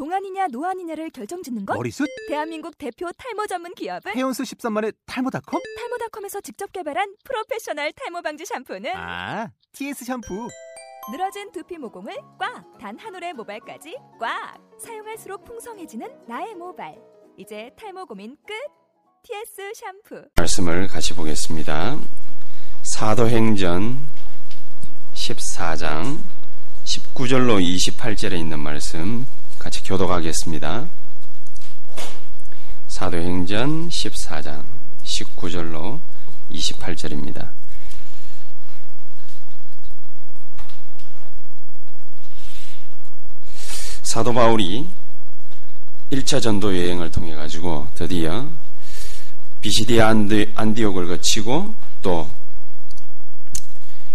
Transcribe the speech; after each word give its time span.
동안이냐 0.00 0.48
노안이냐를 0.52 1.08
결정짓는 1.08 1.64
것? 1.64 1.74
머리숱? 1.74 2.06
대한민국 2.28 2.76
대표 2.76 3.08
탈모 3.16 3.46
전문 3.46 3.74
기업은 3.74 4.12
헤어수 4.14 4.42
13만의 4.42 4.94
탈모닷컴? 5.06 5.62
탈모닷컴에서 5.78 6.42
직접 6.42 6.70
개발한 6.70 7.14
프로페셔널 7.24 7.92
탈모 7.92 8.20
방지 8.20 8.44
샴푸는 8.44 8.90
아, 8.94 9.50
TS 9.72 10.04
샴푸. 10.04 10.48
늘어진 11.10 11.50
두피 11.50 11.78
모공을 11.78 12.14
꽉! 12.38 12.76
단 12.78 12.98
한 12.98 13.14
올의 13.14 13.32
모발까지 13.32 13.96
꽉! 14.20 14.58
사용할수록 14.78 15.46
풍성해지는 15.46 16.06
나의 16.28 16.54
모발. 16.56 16.94
이제 17.38 17.70
탈모 17.78 18.04
고민 18.04 18.36
끝! 18.46 18.52
TS 19.22 19.72
샴푸. 19.74 20.28
말씀을 20.36 20.88
같이 20.88 21.14
보겠습니다. 21.14 21.96
사도행전 22.82 24.06
14장 25.14 26.18
19절로 26.84 27.62
28절에 27.64 28.38
있는 28.38 28.60
말씀 28.60 29.26
같이 29.66 29.82
교독하겠습니다. 29.82 30.86
사도행전 32.86 33.88
14장 33.88 34.62
19절로 35.02 35.98
28절입니다. 36.52 37.48
사도 44.02 44.32
바울이 44.32 44.88
1차 46.12 46.40
전도 46.40 46.78
여행을 46.78 47.10
통해 47.10 47.34
가지고 47.34 47.88
드디어 47.96 48.48
비시디아 49.62 50.10
안디, 50.10 50.52
안디옥을 50.54 51.08
거치고 51.08 51.74
또 52.02 52.30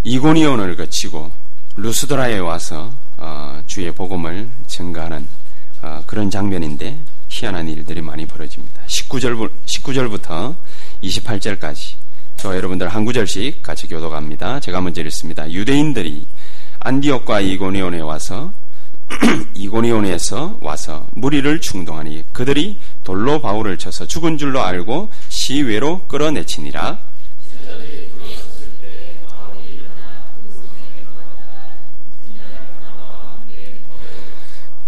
이고니온을 0.05 0.77
거치고 0.77 1.29
루스드라에 1.75 2.37
와서 2.37 2.93
어, 3.17 3.61
주의 3.67 3.93
복음을 3.93 4.49
증가하는 4.67 5.40
어, 5.81 6.03
그런 6.05 6.29
장면인데 6.29 6.99
희한한 7.29 7.67
일들이 7.69 8.01
많이 8.01 8.25
벌어집니다. 8.25 8.83
19절, 8.85 9.49
19절부터 9.65 10.55
28절까지 11.03 11.95
저 12.37 12.55
여러분들 12.55 12.87
한 12.87 13.05
구절씩 13.05 13.61
같이 13.61 13.87
교독합니다. 13.87 14.59
제가 14.59 14.81
먼저 14.81 15.01
읽습니다. 15.03 15.49
유대인들이 15.51 16.25
안디옥과 16.79 17.41
이고니온에 17.41 17.99
와서 18.01 18.51
이고니온에서 19.55 20.57
와서 20.61 21.07
무리를 21.11 21.61
충동하니 21.61 22.23
그들이 22.31 22.77
돌로 23.03 23.41
바울을 23.41 23.77
쳐서 23.77 24.05
죽은 24.05 24.37
줄로 24.37 24.61
알고 24.61 25.09
시외로 25.29 26.01
끌어내치니라. 26.07 26.99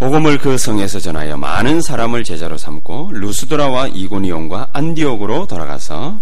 복음을 0.03 0.37
그 0.37 0.57
성에서 0.57 0.99
전하여 0.99 1.37
많은 1.37 1.79
사람을 1.79 2.25
제자로 2.25 2.57
삼고 2.57 3.11
루스드라와 3.13 3.87
이고니온과 3.87 4.71
안디옥으로 4.73 5.47
돌아가서 5.47 6.19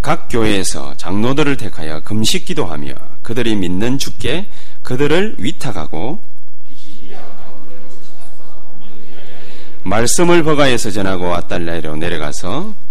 각 0.00 0.28
교회에서 0.30 0.96
장로들을 0.96 1.58
택하여 1.58 2.00
금식 2.00 2.46
기도하며 2.46 2.94
그들이 3.22 3.54
믿는 3.54 3.98
주께 3.98 4.46
그들을 4.82 5.34
위탁하고 5.36 6.20
말씀을 9.82 10.42
버가에서 10.42 10.90
전하고 10.90 11.34
아달라이로 11.34 11.96
내려가서 11.96 12.83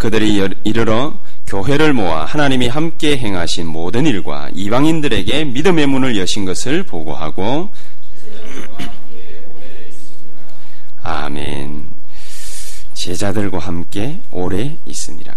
그들이 0.00 0.42
이르러 0.64 1.18
교회를 1.46 1.92
모아 1.92 2.24
하나님이 2.24 2.68
함께 2.68 3.18
행하신 3.18 3.66
모든 3.66 4.06
일과 4.06 4.48
이방인들에게 4.54 5.44
믿음의 5.44 5.86
문을 5.88 6.16
여신 6.16 6.46
것을 6.46 6.84
보고하고 6.84 7.68
아멘. 11.02 11.90
제자들과 12.94 13.58
함께 13.58 14.20
오래 14.30 14.78
있으니라. 14.86 15.34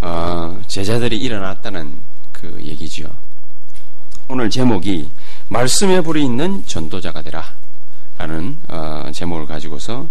어, 0.00 0.60
제자들이 0.66 1.16
일어났다는 1.18 1.94
그 2.32 2.58
얘기죠. 2.60 3.08
오늘 4.26 4.50
제목이 4.50 5.10
말씀에 5.48 6.00
불이 6.00 6.24
있는 6.24 6.64
전도자가 6.66 7.22
되라. 7.22 7.44
라는 8.18 8.58
어, 8.68 9.10
제목을 9.12 9.46
가지고서 9.46 10.06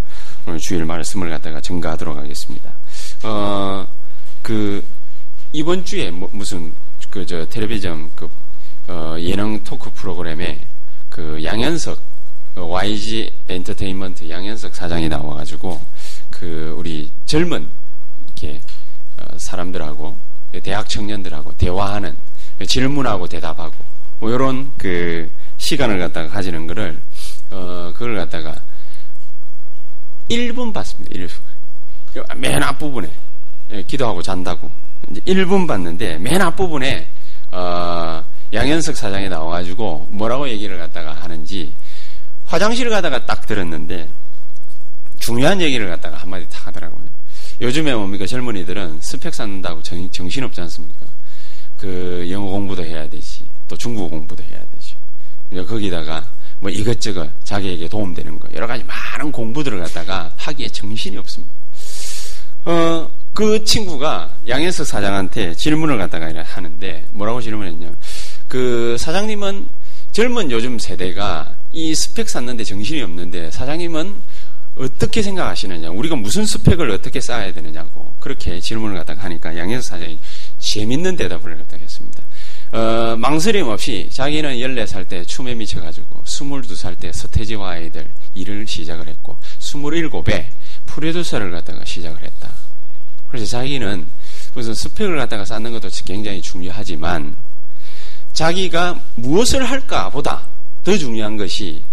오늘 0.48 0.60
주일 0.60 0.86
말씀을 0.86 1.30
갖다가 1.30 1.62
증가하도록 1.62 2.18
하겠습니다. 2.18 2.72
어, 3.24 3.88
그 4.42 4.84
이번 5.52 5.84
주에 5.84 6.10
뭐, 6.12 6.30
무슨 6.32 6.74
그 7.10 7.26
저 7.26 7.46
텔레비전 7.46 8.12
그 8.16 8.30
어, 8.88 9.16
예능 9.20 9.64
토크 9.64 9.92
프로그램에 9.92 10.66
그 11.10 11.44
양현석 11.44 12.00
YG 12.56 13.32
엔터테인먼트 13.48 14.30
양현석 14.30 14.76
사장이 14.76 15.10
나와가지고 15.10 15.80
그 16.30 16.74
우리 16.78 17.10
젊은 17.26 17.68
이렇게 18.26 18.62
어, 19.18 19.38
사람들하고 19.38 20.18
대학 20.64 20.88
청년들하고 20.88 21.54
대화하는 21.58 22.16
질문하고 22.68 23.28
대답하고 23.28 23.76
뭐 24.20 24.32
이런 24.32 24.72
그 24.78 25.30
시간을 25.58 25.98
갖다가 26.00 26.30
가지는 26.30 26.68
거를 26.68 27.02
어 27.52 27.92
그걸 27.94 28.16
갖다가 28.16 28.56
1분 30.30 30.74
봤습니다. 30.74 31.16
1분. 31.16 31.49
맨 32.36 32.62
앞부분에 32.64 33.10
예, 33.72 33.84
기도하고 33.84 34.22
잔다고 34.22 34.70
이제 35.10 35.22
1분 35.22 35.68
봤는데 35.68 36.18
맨 36.18 36.42
앞부분에 36.42 37.08
어 37.52 38.24
양현석 38.54 38.96
사장이 38.96 39.30
나와가지고 39.30 40.08
뭐라고 40.12 40.50
얘기를 40.50 40.78
갖다가 40.78 41.14
하는지 41.14 41.74
화장실 42.46 42.90
가다가 42.90 43.26
딱 43.26 43.46
들었는데 43.46 44.10
중요한 45.20 45.62
얘기를 45.62 45.88
갖다가 45.88 46.18
한마디 46.18 46.48
딱 46.50 46.68
하더라고요. 46.68 47.06
요즘에 47.62 47.94
뭡니까 47.94 48.26
젊은이들은 48.26 49.02
스펙 49.02 49.34
쌓는다고 49.34 49.84
정, 49.84 50.10
정신 50.12 50.44
없지 50.44 50.62
않습니까? 50.62 51.06
그 51.78 52.28
영어 52.30 52.48
공부도 52.48 52.84
해야 52.84 53.08
되지 53.08 53.46
또 53.68 53.76
중국어 53.76 54.10
공부도 54.10 54.44
해야 54.44 54.60
되죠. 54.60 54.98
그러니까 55.50 55.74
거기다가 55.74 56.26
뭐 56.60 56.70
이것저것 56.72 57.30
자기에게 57.44 57.88
도움되는 57.88 58.40
거 58.40 58.50
여러 58.54 58.66
가지 58.66 58.84
많은 58.84 59.32
공부들을 59.32 59.80
갖다가 59.80 60.34
하기에 60.38 60.70
정신이 60.70 61.18
없습니다. 61.18 61.59
어, 62.66 63.10
그 63.34 63.64
친구가 63.64 64.34
양현석 64.48 64.86
사장한테 64.86 65.54
질문을 65.56 65.98
갖다가 65.98 66.30
하는데 66.44 67.06
뭐라고 67.12 67.42
질문했냐? 67.42 67.94
그 68.48 68.98
사장님은 69.00 69.68
젊은 70.12 70.52
요즘 70.52 70.80
세대가 70.80 71.56
이 71.72 71.94
스펙 71.96 72.30
쌓는데 72.30 72.64
정신이 72.64 73.02
없는데 73.02 73.52
사장님은 73.52 74.16
어떻게 74.78 75.22
생각하시느냐? 75.22 75.90
우리가 75.92 76.16
무슨 76.16 76.46
스펙을 76.46 76.90
어떻게 76.92 77.20
쌓아야 77.22 77.54
되느냐고 77.54 78.12
그렇게 78.20 78.60
질문을 78.60 78.98
갖다가 78.98 79.24
하니까 79.24 79.58
양현석 79.58 79.84
사장이 79.84 80.20
재밌는 80.60 81.16
대답을 81.16 81.58
갖다가 81.58 81.82
했습니다. 81.82 82.24
어, 82.72 83.16
망설임 83.18 83.68
없이 83.68 84.10
자기는 84.12 84.58
14살 84.58 85.08
때 85.08 85.24
춤에 85.24 85.56
미쳐가지고 85.56 86.24
22살 86.24 87.00
때 87.00 87.12
서태지와 87.12 87.72
아이들 87.72 88.08
일을 88.36 88.68
시작을 88.68 89.08
했고 89.08 89.38
27에 89.60 90.46
프로듀서를 90.90 91.52
갖다가 91.52 91.86
시작을 91.86 92.24
했다. 92.24 92.50
그래서 93.30 93.46
자기는 93.46 94.08
그래서 94.54 94.74
스펙을 94.74 95.18
갖다가 95.18 95.46
쌓는 95.46 95.72
것도 95.72 95.90
굉장히 96.06 96.42
중요하지만 96.42 97.36
자기가 98.34 99.00
무엇을 99.16 99.64
할까 99.64 100.10
보다 100.10 100.48
더 100.84 100.98
중요한 100.98 101.38
것이 101.38 101.84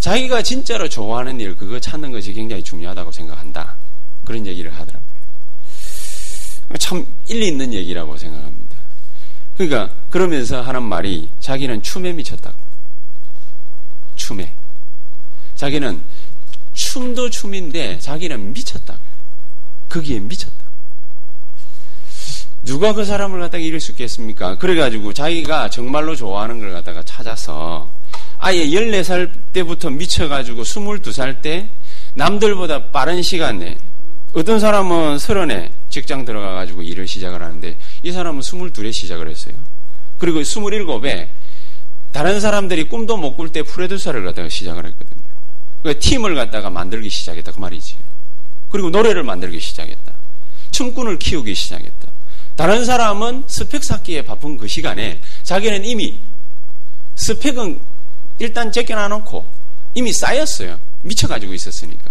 자기가 0.00 0.42
진짜로 0.42 0.88
좋아하는 0.88 1.38
일 1.40 1.54
그거 1.56 1.78
찾는 1.78 2.10
것이 2.10 2.32
굉장히 2.32 2.62
중요하다고 2.62 3.12
생각한다. 3.12 3.76
그런 4.24 4.46
얘기를 4.46 4.72
하더라고요. 4.72 5.10
참 6.78 7.06
일리 7.28 7.48
있는 7.48 7.72
얘기라고 7.74 8.16
생각합니다. 8.16 8.76
그러니까 9.56 9.94
그러면서 10.08 10.62
하는 10.62 10.82
말이 10.82 11.28
자기는 11.40 11.82
춤에 11.82 12.12
미쳤다고. 12.12 12.56
춤에. 14.16 14.52
자기는 15.54 16.02
춤도 16.90 17.30
춤인데 17.30 18.00
자기는 18.00 18.52
미쳤다고. 18.52 18.98
거기에 19.88 20.18
미쳤다. 20.18 20.56
누가 22.64 22.92
그 22.92 23.04
사람을 23.04 23.38
갖다가 23.38 23.62
이룰 23.62 23.78
수 23.78 23.92
있겠습니까? 23.92 24.58
그래가지고 24.58 25.12
자기가 25.12 25.70
정말로 25.70 26.16
좋아하는 26.16 26.58
걸 26.58 26.72
갖다가 26.72 27.00
찾아서 27.04 27.88
아예 28.38 28.66
14살 28.66 29.30
때부터 29.52 29.90
미쳐가지고 29.90 30.62
22살 30.62 31.40
때 31.40 31.68
남들보다 32.14 32.90
빠른 32.90 33.22
시간에 33.22 33.78
어떤 34.32 34.58
사람은 34.58 35.18
서른에 35.18 35.70
직장 35.90 36.24
들어가가지고 36.24 36.82
일을 36.82 37.06
시작을 37.06 37.40
하는데 37.40 37.76
이 38.02 38.10
사람은 38.10 38.40
22에 38.40 38.92
시작을 38.92 39.30
했어요. 39.30 39.54
그리고 40.18 40.40
27에 40.40 41.28
다른 42.10 42.40
사람들이 42.40 42.88
꿈도 42.88 43.16
못 43.16 43.36
꿀 43.36 43.50
때 43.50 43.62
프레두사를 43.62 44.24
갖다가 44.24 44.48
시작을 44.48 44.86
했거든요. 44.86 45.19
그 45.82 45.98
팀을 45.98 46.34
갖다가 46.34 46.70
만들기 46.70 47.08
시작했다 47.08 47.52
그 47.52 47.60
말이지. 47.60 47.96
그리고 48.70 48.90
노래를 48.90 49.22
만들기 49.22 49.60
시작했다. 49.60 50.12
춤꾼을 50.70 51.18
키우기 51.18 51.54
시작했다. 51.54 52.08
다른 52.56 52.84
사람은 52.84 53.44
스펙 53.46 53.82
쌓기에 53.82 54.22
바쁜 54.22 54.56
그 54.56 54.68
시간에 54.68 55.20
자기는 55.42 55.84
이미 55.84 56.20
스펙은 57.14 57.80
일단 58.38 58.70
제껴놔놓고 58.70 59.46
이미 59.94 60.12
쌓였어요. 60.12 60.78
미쳐가지고 61.02 61.54
있었으니까. 61.54 62.10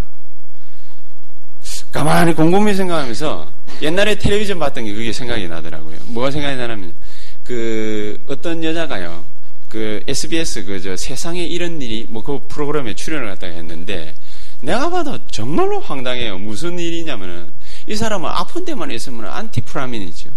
가만히 1.91 2.33
곰곰이 2.33 2.73
생각하면서 2.73 3.51
옛날에 3.81 4.15
텔레비전 4.15 4.59
봤던 4.59 4.85
게 4.85 4.93
그게 4.93 5.11
생각이 5.13 5.47
나더라고요. 5.47 5.97
뭐가 6.07 6.31
생각이 6.31 6.55
나냐면 6.57 6.95
그 7.43 8.19
어떤 8.27 8.63
여자가요. 8.63 9.23
그 9.69 10.03
SBS 10.07 10.65
그 10.65 10.81
저 10.81 10.95
세상에 10.95 11.43
이런 11.43 11.81
일이 11.81 12.05
뭐 12.09 12.23
그 12.23 12.39
프로그램에 12.47 12.95
출연을 12.95 13.27
갖다가 13.29 13.53
했는데 13.53 14.13
내가 14.61 14.89
봐도 14.89 15.17
정말로 15.27 15.79
황당해요. 15.79 16.37
무슨 16.39 16.77
일이냐면은 16.79 17.53
이 17.87 17.95
사람은 17.95 18.29
아픈 18.29 18.65
데만 18.65 18.91
있으면 18.91 19.25
안티프라민이죠. 19.31 20.29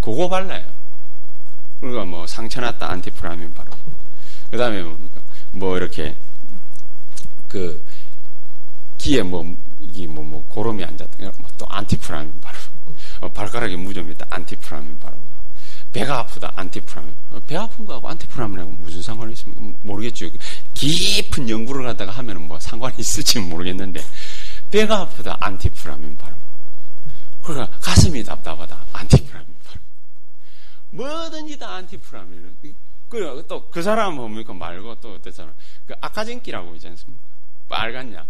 그거 0.00 0.28
발라요. 0.28 0.64
그러니까 1.80 2.04
뭐 2.04 2.26
상처 2.26 2.60
났다 2.60 2.90
안티프라민 2.90 3.52
바르고. 3.52 3.76
그 4.50 4.56
다음에 4.56 4.82
뭡니까? 4.82 5.20
뭐 5.52 5.76
이렇게 5.76 6.14
그 7.48 7.84
귀에 8.98 9.22
뭐 9.22 9.54
이게 9.80 10.06
뭐, 10.06 10.24
뭐 10.24 10.44
고름이 10.48 10.84
앉았다. 10.84 11.18
뭐또 11.18 11.66
안티프라민 11.68 12.40
바르고. 12.40 12.72
어, 13.20 13.28
발가락에 13.28 13.76
무좀 13.76 14.10
있다. 14.12 14.26
안티프라민 14.30 14.98
바르고. 15.00 15.31
배가 15.92 16.20
아프다. 16.20 16.52
안티프라민. 16.56 17.14
어, 17.30 17.40
배 17.46 17.56
아픈 17.56 17.84
거하고 17.84 18.08
안티프라민하고 18.08 18.70
무슨 18.72 19.02
상관이 19.02 19.32
있습니까? 19.34 19.78
모르겠죠. 19.82 20.30
깊은 20.74 21.48
연구를 21.48 21.84
갖다가 21.84 22.12
하면 22.12 22.46
뭐 22.48 22.58
상관이 22.58 22.96
있을지 22.98 23.38
모르겠는데 23.40 24.00
배가 24.70 25.00
아프다. 25.00 25.36
안티프라민 25.40 26.16
바르고. 26.16 26.40
그러니까 27.42 27.78
가슴이 27.78 28.24
답답하다. 28.24 28.84
안티프라민 28.92 29.54
바르고. 29.64 29.84
뭐든지 30.90 31.58
다 31.58 31.74
안티프라민을. 31.74 32.54
그, 33.10 33.44
또, 33.46 33.68
그 33.68 33.82
사람 33.82 34.14
뭡니까? 34.14 34.54
말고 34.54 34.94
또 35.02 35.18
사람. 35.30 35.52
그 35.86 35.94
아카진기라고 36.00 36.74
있지 36.76 36.88
않습니까? 36.88 37.22
빨간냐. 37.68 38.24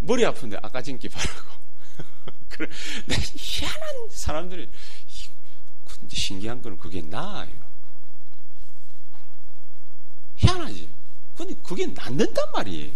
머리 0.00 0.26
아픈데 0.26 0.58
아까진기 0.60 1.08
바르고. 1.08 1.56
그래, 2.48 2.68
희한한 3.36 4.08
사람들이, 4.10 4.68
근데 6.00 6.14
신기한 6.14 6.62
거는 6.62 6.78
그게 6.78 7.02
나아요. 7.02 7.48
희한하지. 10.36 10.88
근데 11.36 11.54
그게 11.62 11.86
낫는단 11.86 12.50
말이에요. 12.52 12.92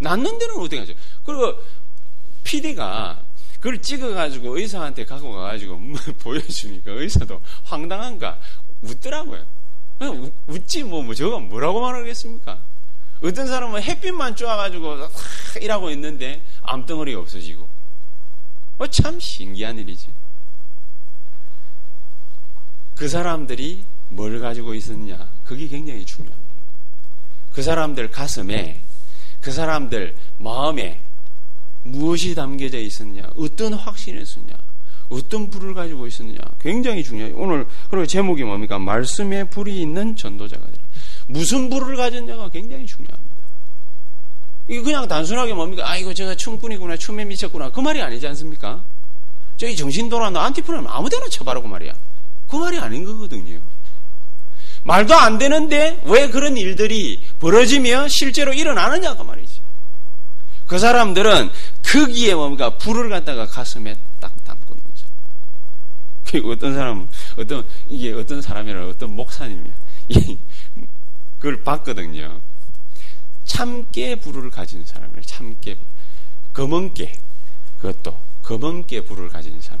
낫는 0.00 0.38
데는 0.38 0.56
어떻게 0.56 0.78
하죠? 0.78 0.94
그리고 1.24 1.58
PD가 2.42 3.22
그걸 3.54 3.80
찍어가지고 3.80 4.58
의사한테 4.58 5.04
갖고 5.04 5.32
가가지고 5.32 5.80
보여주니까 6.20 6.92
의사도 6.92 7.40
황당한가 7.64 8.38
웃더라고요. 8.82 9.46
웃지 10.46 10.82
뭐, 10.82 11.02
뭐 11.02 11.14
저거 11.14 11.40
뭐라고 11.40 11.80
말하겠습니까? 11.80 12.60
어떤 13.22 13.46
사람은 13.46 13.82
햇빛만 13.82 14.34
쬐가지고 14.34 15.08
일하고 15.62 15.90
있는데 15.90 16.42
암덩어리가 16.62 17.20
없어지고. 17.20 17.66
어, 18.76 18.86
참 18.88 19.18
신기한 19.18 19.78
일이지. 19.78 20.08
그 22.94 23.08
사람들이 23.08 23.82
뭘 24.10 24.40
가지고 24.40 24.74
있었냐. 24.74 25.28
그게 25.44 25.66
굉장히 25.66 26.04
중요합니다. 26.04 26.44
그 27.52 27.62
사람들 27.62 28.10
가슴에, 28.10 28.82
그 29.40 29.52
사람들 29.52 30.14
마음에 30.38 31.00
무엇이 31.82 32.34
담겨져 32.34 32.78
있었냐. 32.78 33.30
어떤 33.36 33.74
확신이 33.74 34.22
있었냐. 34.22 34.54
어떤 35.10 35.50
불을 35.50 35.74
가지고 35.74 36.06
있었느냐. 36.06 36.38
굉장히 36.58 37.04
중요해요. 37.04 37.36
오늘, 37.36 37.66
그리고 37.90 38.06
제목이 38.06 38.42
뭡니까? 38.42 38.78
말씀에 38.78 39.44
불이 39.44 39.80
있는 39.80 40.16
전도자가 40.16 40.66
되라. 40.66 40.82
무슨 41.26 41.68
불을 41.68 41.96
가졌냐가 41.96 42.48
굉장히 42.48 42.86
중요합니다. 42.86 43.34
이게 44.68 44.80
그냥 44.80 45.06
단순하게 45.06 45.52
뭡니까? 45.52 45.88
아, 45.88 45.96
이거 45.96 46.14
제가 46.14 46.34
춤꾼이구나, 46.34 46.96
춤에 46.96 47.24
미쳤구나. 47.26 47.70
그 47.70 47.80
말이 47.80 48.00
아니지 48.00 48.26
않습니까? 48.28 48.82
저기 49.58 49.76
정신 49.76 50.08
돌아 50.08 50.30
나 50.30 50.44
안티프라면 50.44 50.90
아무 50.90 51.08
데나 51.10 51.28
쳐바르고 51.28 51.68
말이야. 51.68 51.92
그 52.48 52.56
말이 52.56 52.78
아닌 52.78 53.04
거거든요. 53.04 53.60
말도 54.84 55.14
안 55.14 55.38
되는데 55.38 56.00
왜 56.04 56.28
그런 56.28 56.56
일들이 56.56 57.20
벌어지며 57.40 58.08
실제로 58.08 58.52
일어나느냐가 58.52 59.24
말이지. 59.24 59.60
그 60.66 60.78
사람들은 60.78 61.50
거기에 61.82 62.34
뭡니까? 62.34 62.76
불을 62.78 63.08
갖다가 63.10 63.46
가슴에 63.46 63.96
딱 64.20 64.32
담고 64.44 64.74
있는 64.74 64.90
사람. 64.94 65.12
그리고 66.24 66.52
어떤 66.52 66.74
사람은, 66.74 67.08
어떤, 67.38 67.66
이게 67.88 68.12
어떤 68.12 68.40
사람이라 68.40 68.86
어떤 68.88 69.14
목사님이야. 69.14 69.72
그걸 71.38 71.62
봤거든요. 71.62 72.40
참깨 73.44 74.16
불을 74.16 74.50
가진 74.50 74.84
사람이에요. 74.84 75.22
참깨. 75.22 75.76
검은깨. 76.54 77.12
그것도 77.78 78.18
검은깨 78.42 79.02
불을 79.02 79.28
가진 79.28 79.60
사람. 79.60 79.80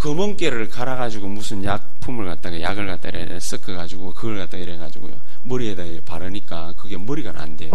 검은깨를 0.00 0.70
갈아가지고 0.70 1.28
무슨 1.28 1.62
약품을 1.62 2.24
갖다가 2.24 2.58
약을 2.58 2.86
갖다가 2.86 3.18
이래 3.18 3.38
섞어가지고 3.38 4.14
그걸 4.14 4.38
갖다가 4.38 4.62
이래가지고요. 4.62 5.14
머리에다 5.42 5.82
바르니까 6.06 6.72
그게 6.78 6.96
머리가 6.96 7.32
난대요. 7.32 7.70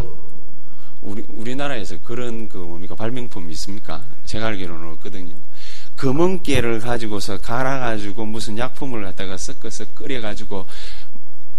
우리, 1.01 1.23
우리나라에서 1.29 1.99
그런 2.03 2.49
그 2.49 2.57
뭡니까 2.57 2.95
발명품이 2.95 3.51
있습니까? 3.51 4.03
제가 4.25 4.47
알기로는 4.47 4.93
없거든요. 4.93 5.35
검은깨를 5.97 6.79
가지고서 6.79 7.37
갈아가지고 7.37 8.25
무슨 8.25 8.57
약품을 8.57 9.03
갖다가 9.03 9.37
섞어서 9.37 9.85
끓여가지고 9.93 10.65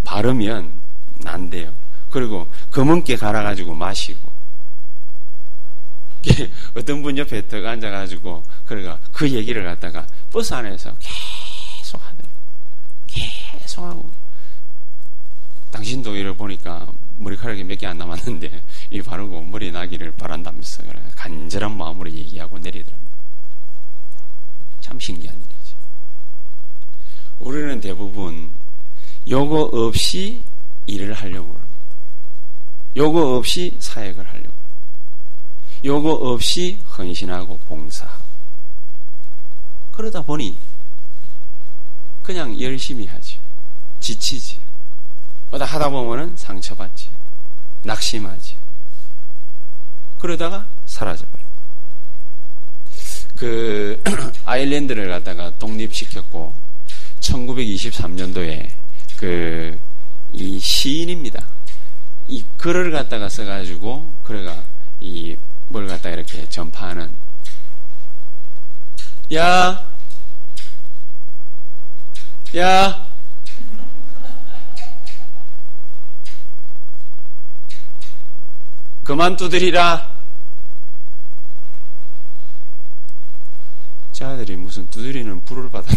바르면 0.02 0.72
난대요. 1.22 1.72
그리고 2.10 2.48
검은깨 2.72 3.16
갈아가지고 3.16 3.72
마시고. 3.74 4.36
어떤 6.74 7.02
분 7.02 7.16
옆에 7.16 7.42
딱 7.42 7.64
앉아가지고, 7.64 8.42
그러니까 8.66 8.98
그 9.12 9.30
얘기를 9.30 9.62
갖다가 9.64 10.06
버스 10.32 10.52
안에서 10.54 10.94
계속 10.98 12.00
하네. 12.04 12.18
계속 13.06 13.84
하고. 13.84 14.10
당신도 15.70 16.16
이를 16.16 16.36
보니까 16.36 16.90
머리카락이 17.18 17.64
몇 17.64 17.76
개 17.78 17.86
안 17.86 17.98
남았는데, 17.98 18.62
이 18.90 19.02
바르고 19.02 19.42
머리 19.42 19.70
나기를 19.70 20.12
바란다면서 20.12 20.82
간절한 21.16 21.76
마음으로 21.76 22.10
얘기하고 22.10 22.58
내리더랍니다. 22.58 23.16
참 24.80 24.98
신기한 25.00 25.36
일이죠. 25.36 25.76
우리는 27.40 27.80
대부분 27.80 28.52
요거 29.28 29.70
없이 29.72 30.42
일을 30.86 31.12
하려고 31.14 31.48
합니다. 31.54 31.66
요거 32.96 33.36
없이 33.36 33.76
사역을 33.80 34.26
하려고 34.26 34.48
합니다. 34.50 34.66
요거 35.84 36.12
없이 36.12 36.78
헌신하고 36.96 37.58
봉사하고 37.58 38.25
그러다 39.96 40.20
보니 40.22 40.58
그냥 42.22 42.60
열심히 42.60 43.06
하죠. 43.06 43.38
지치지. 44.00 44.58
뭐다 45.50 45.64
하다 45.64 45.88
보면은 45.88 46.36
상처받지. 46.36 47.08
낙심하지. 47.82 48.56
그러다가 50.18 50.68
사라져버려요. 50.84 51.46
그 53.36 54.02
아일랜드를 54.44 55.08
갖다가 55.08 55.56
독립시켰고 55.58 56.52
1923년도에 57.20 58.70
그 59.16 59.78
이 60.32 60.58
시인입니다. 60.58 61.48
이 62.28 62.44
글을 62.58 62.90
갖다가 62.90 63.28
써가지고 63.28 64.12
그래가 64.24 64.62
이 65.00 65.36
뭘 65.68 65.86
갖다 65.88 66.10
이렇게 66.10 66.48
전파하는 66.48 67.10
야, 69.34 69.84
야, 72.56 73.06
그만 79.02 79.36
두드리라. 79.36 80.16
자들이 84.12 84.56
무슨 84.56 84.86
두드리는 84.88 85.40
불을 85.42 85.70
받았나. 85.70 85.96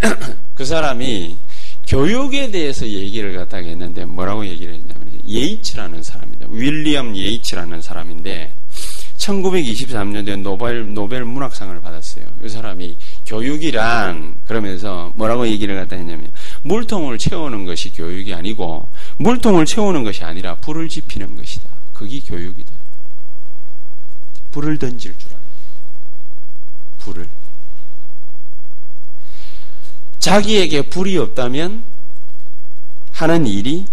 그 0.54 0.64
사람이 0.64 1.36
교육에 1.86 2.50
대해서 2.50 2.86
얘기를 2.86 3.34
갖다가 3.36 3.66
했는데 3.66 4.04
뭐라고 4.04 4.46
얘기를 4.46 4.74
했냐면 4.74 5.20
예이츠라는 5.28 6.02
사람입니다. 6.02 6.46
윌리엄 6.50 7.16
예이츠라는 7.16 7.80
사람인데 7.80 8.52
1923년도에 9.26 10.40
노벨 10.40 10.94
노벨 10.94 11.24
문학상을 11.24 11.80
받았어요. 11.80 12.24
이 12.44 12.48
사람이 12.48 12.96
교육이란 13.26 14.36
그러면서 14.46 15.12
뭐라고 15.16 15.46
얘기를 15.48 15.74
갖다 15.74 15.96
했냐면 15.96 16.30
물통을 16.62 17.18
채우는 17.18 17.66
것이 17.66 17.90
교육이 17.90 18.32
아니고 18.32 18.88
물통을 19.18 19.66
채우는 19.66 20.04
것이 20.04 20.24
아니라 20.24 20.54
불을 20.56 20.88
지피는 20.88 21.36
것이다. 21.36 21.68
그게 21.92 22.20
교육이다. 22.20 22.72
불을 24.52 24.78
던질 24.78 25.14
줄 25.18 25.30
알아요. 25.32 25.46
불을. 26.98 27.28
자기에게 30.18 30.82
불이 30.82 31.18
없다면 31.18 31.84
하는 33.12 33.46
일이 33.46 33.86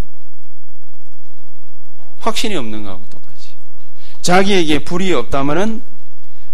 확신이 2.19 2.55
없는 2.55 2.83
거하고. 2.83 3.12
자기에게 4.23 4.79
불이 4.79 5.13
없다면은 5.13 5.83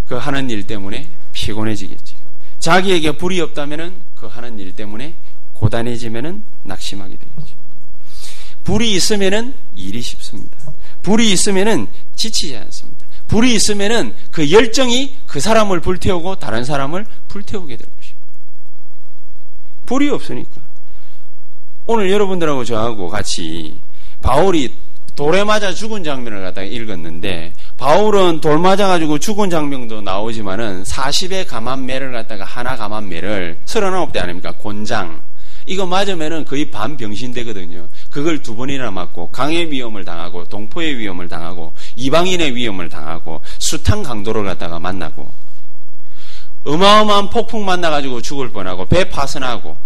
그 0.08 0.16
하는 0.16 0.50
일 0.50 0.66
때문에 0.68 1.08
피곤해지겠지. 1.32 2.16
자기에게 2.58 3.14
불이 3.14 3.40
없다면은 3.40 4.02
그 4.16 4.26
하는 4.26 4.60
일 4.60 4.74
때문에 4.74 5.14
고단해지면은 5.54 6.44
낙심하게 6.64 7.16
되겠죠. 7.16 7.56
불이 8.64 8.92
있으면은 8.94 9.54
일이 9.76 10.02
쉽습니다. 10.02 10.58
불이 11.04 11.32
있으면은 11.32 11.88
지치지 12.16 12.58
않습니다. 12.58 13.06
불이 13.28 13.54
있으면은 13.54 14.16
그 14.32 14.52
열정이 14.52 15.16
그 15.28 15.40
사람을 15.40 15.80
불태우고 15.80 16.36
다른 16.36 16.64
사람을 16.64 17.06
불태우게 17.28 17.78
될 17.78 17.88
것입니다. 17.88 18.20
불이 19.86 20.10
없으니까. 20.10 20.62
오늘 21.86 22.12
여러분들하고 22.12 22.66
저하고 22.66 23.10
같이 23.10 23.80
바울이 24.22 24.74
돌에 25.16 25.44
맞아 25.44 25.74
죽은 25.74 26.04
장면을 26.04 26.42
갖다가 26.42 26.66
읽었는데 26.66 27.54
바울은 27.80 28.42
돌 28.42 28.60
맞아가지고 28.60 29.20
죽은 29.20 29.50
장면도 29.50 30.02
나오지만은 30.02 30.84
40의 30.84 31.48
감한매를 31.48 32.12
갖다가 32.12 32.44
하나 32.44 32.76
감한매를 32.76 33.58
39대 33.66 34.22
아닙니까? 34.22 34.52
곤장. 34.58 35.22
이거 35.66 35.86
맞으면은 35.86 36.44
거의 36.44 36.70
반병신 36.72 37.32
되거든요. 37.36 37.88
그걸 38.12 38.42
두 38.42 38.56
번이나 38.56 38.92
맞고 38.92 39.30
강의 39.30 39.72
위험을 39.72 40.04
당하고 40.04 40.44
동포의 40.46 40.98
위험을 40.98 41.30
당하고 41.30 41.74
이방인의 41.96 42.54
위험을 42.56 42.90
당하고 42.90 43.40
숱한 43.60 44.04
강도를 44.04 44.44
갖다가 44.44 44.78
만나고 44.80 45.32
어마어마한 46.66 47.30
폭풍 47.30 47.64
만나가지고 47.64 48.22
죽을 48.22 48.50
뻔하고 48.50 48.86
배 48.88 49.08
파선하고 49.10 49.78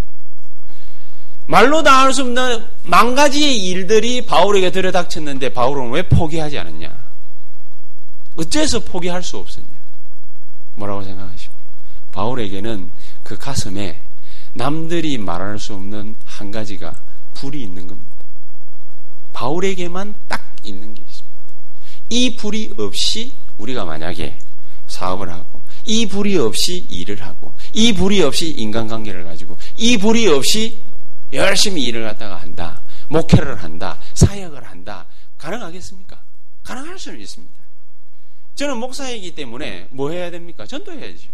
말로 1.46 1.84
다 1.84 2.02
할 2.04 2.14
수 2.14 2.22
없는 2.22 2.66
만 2.84 3.14
가지의 3.14 3.58
일들이 3.58 4.26
바울에게 4.26 4.72
들여닥쳤는데 4.72 5.50
바울은 5.50 5.92
왜 5.92 6.02
포기하지 6.02 6.58
않았냐? 6.58 7.03
어째서 8.36 8.80
포기할 8.82 9.24
수 9.24 9.38
없었냐? 9.38 9.68
뭐라고 10.76 11.04
생각하십니까? 11.04 11.64
바울에게는 12.12 12.92
그 13.24 13.38
가슴에 13.38 14.02
남들이 14.54 15.18
말할 15.18 15.60
수 15.60 15.74
없는 15.74 16.16
한 16.26 16.52
가지가 16.52 16.96
불이 17.34 17.62
있는 17.62 17.88
겁니다. 17.88 18.12
바울에게만 19.34 20.16
딱 20.28 20.56
있는 20.64 20.94
게 20.94 21.02
있습니다. 21.02 21.34
이 22.10 22.36
불이 22.36 22.76
없이 22.78 23.32
우리가 23.58 23.86
만약에 23.86 24.38
사업을 24.88 25.32
하고, 25.32 25.62
이 25.86 26.06
불이 26.06 26.38
없이 26.38 26.86
일을 26.90 27.22
하고, 27.24 27.54
이 27.74 27.94
불이 27.94 28.22
없이 28.22 28.52
인간관계를 28.52 29.24
가지고, 29.24 29.58
이 29.78 29.98
불이 29.98 30.28
없이 30.28 30.80
열심히 31.32 31.84
일을 31.84 32.04
갖다가 32.04 32.36
한다. 32.36 32.80
목회를 33.10 33.64
한다. 33.64 34.00
사역을 34.14 34.64
한다. 34.64 35.06
가능하겠습니까? 35.40 36.22
가능할 36.64 37.00
수는 37.00 37.20
있습니다. 37.20 37.63
저는 38.56 38.78
목사이기 38.78 39.34
때문에 39.36 39.88
뭐 39.92 40.12
해야 40.12 40.30
됩니까? 40.30 40.66
전도해야죠. 40.66 41.30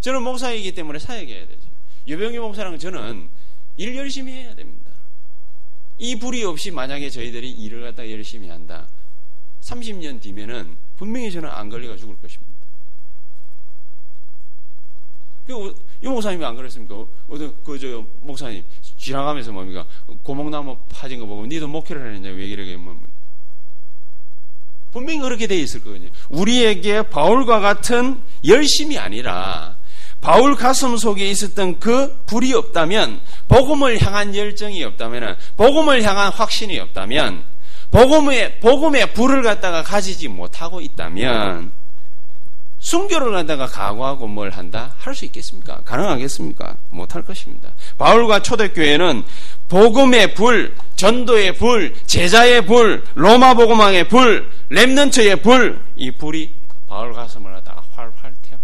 저는 0.00 0.22
목사이기 0.22 0.72
때문에 0.72 0.98
사역해야 0.98 1.46
되죠. 1.46 1.62
유병희 2.06 2.38
목사랑 2.38 2.78
저는 2.78 3.28
일 3.76 3.96
열심히 3.96 4.32
해야 4.32 4.54
됩니다. 4.54 4.90
이 5.98 6.18
불이 6.18 6.44
없이 6.44 6.70
만약에 6.70 7.10
저희들이 7.10 7.50
일을 7.50 7.82
갖다 7.82 8.08
열심히 8.10 8.48
한다. 8.48 8.88
30년 9.60 10.20
뒤면은 10.20 10.76
분명히 10.96 11.30
저는 11.30 11.48
안 11.48 11.68
걸려가 11.68 11.96
죽을 11.96 12.16
것입니다. 12.16 12.50
이 16.02 16.06
목사님이 16.06 16.44
안 16.44 16.54
그랬습니까? 16.54 17.04
어떤 17.28 17.62
그저 17.64 18.06
목사님 18.20 18.64
지나가면서 18.96 19.52
뭡니까? 19.52 19.84
고목나무 20.22 20.78
파진 20.88 21.18
거 21.18 21.26
보고 21.26 21.44
니도 21.44 21.66
목회를 21.68 22.14
했냐? 22.14 22.30
왜 22.30 22.46
이러게 22.46 22.76
뭐 22.76 22.98
분명히 24.92 25.20
그렇게 25.20 25.46
돼 25.46 25.56
있을 25.56 25.82
거거든요. 25.82 26.10
우리에게 26.28 27.02
바울과 27.02 27.60
같은 27.60 28.20
열심이 28.44 28.98
아니라 28.98 29.76
바울 30.20 30.54
가슴 30.54 30.96
속에 30.96 31.28
있었던 31.30 31.80
그 31.80 32.22
불이 32.26 32.52
없다면 32.52 33.20
복음을 33.48 34.00
향한 34.02 34.34
열정이 34.36 34.82
없다면 34.84 35.36
복음을 35.56 36.02
향한 36.02 36.30
확신이 36.30 36.78
없다면 36.78 37.44
복음의 37.90 38.60
복음의 38.60 39.14
불을 39.14 39.42
갖다가 39.42 39.82
가지지 39.82 40.28
못하고 40.28 40.80
있다면 40.80 41.72
순교를 42.90 43.30
갖다가 43.30 43.66
각오하고 43.66 44.26
뭘 44.26 44.50
한다? 44.50 44.94
할 44.98 45.14
수 45.14 45.24
있겠습니까? 45.26 45.80
가능하겠습니까? 45.84 46.76
못할 46.88 47.22
것입니다. 47.22 47.70
바울과 47.98 48.42
초대교회는 48.42 49.22
복음의 49.68 50.34
불, 50.34 50.74
전도의 50.96 51.54
불, 51.54 51.94
제자의 52.06 52.66
불, 52.66 53.04
로마 53.14 53.54
복음왕의 53.54 54.08
불, 54.08 54.50
렘넌트의 54.70 55.36
불, 55.42 55.80
이 55.94 56.10
불이 56.10 56.52
바울 56.88 57.12
가슴을 57.12 57.52
갖다가 57.52 57.84
활활 57.92 58.12
태워. 58.42 58.60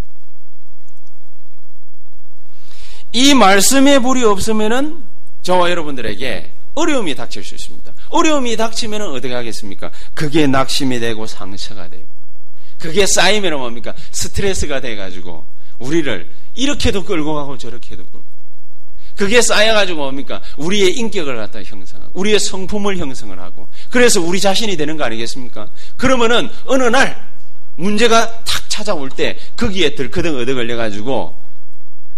이 3.13 3.33
말씀의 3.35 4.01
불이 4.01 4.25
없으면은 4.25 5.05
저와 5.43 5.71
여러분들에게 5.71 6.53
어려움이 6.75 7.15
닥칠 7.15 7.45
수 7.45 7.55
있습니다. 7.55 7.93
어려움이 8.09 8.57
닥치면 8.57 9.03
어떻게 9.03 9.33
하겠습니까? 9.35 9.93
그게 10.15 10.49
낙심이 10.49 10.99
되고 10.99 11.27
상처가 11.27 11.89
되고 11.89 12.16
그게 12.79 13.07
쌓이면 13.07 13.59
뭡니까? 13.59 13.95
스트레스가 14.11 14.81
돼가지고 14.81 15.47
우리를 15.79 16.31
이렇게도 16.55 17.05
끌고 17.05 17.35
가고 17.35 17.59
저렇게도 17.59 18.05
끌고 18.05 18.25
그게 19.17 19.41
쌓여가지고 19.41 19.99
뭡니까? 19.99 20.43
우리의 20.59 20.93
인격을 20.93 21.37
갖다 21.37 21.63
형성하고 21.63 22.13
우리의 22.15 22.39
성품을 22.39 22.99
형성을 22.99 23.39
하고 23.41 23.67
그래서 23.91 24.21
우리 24.21 24.41
자신이 24.41 24.77
되는 24.77 24.97
거 24.97 25.05
아니겠습니까? 25.05 25.71
그러면은 25.97 26.51
어느 26.67 26.85
날 26.85 27.27
문제가 27.77 28.45
탁 28.45 28.69
찾아올 28.69 29.09
때 29.11 29.39
거기에 29.57 29.95
들크덩 29.95 30.37
얻어 30.37 30.55
걸려가지고 30.55 31.35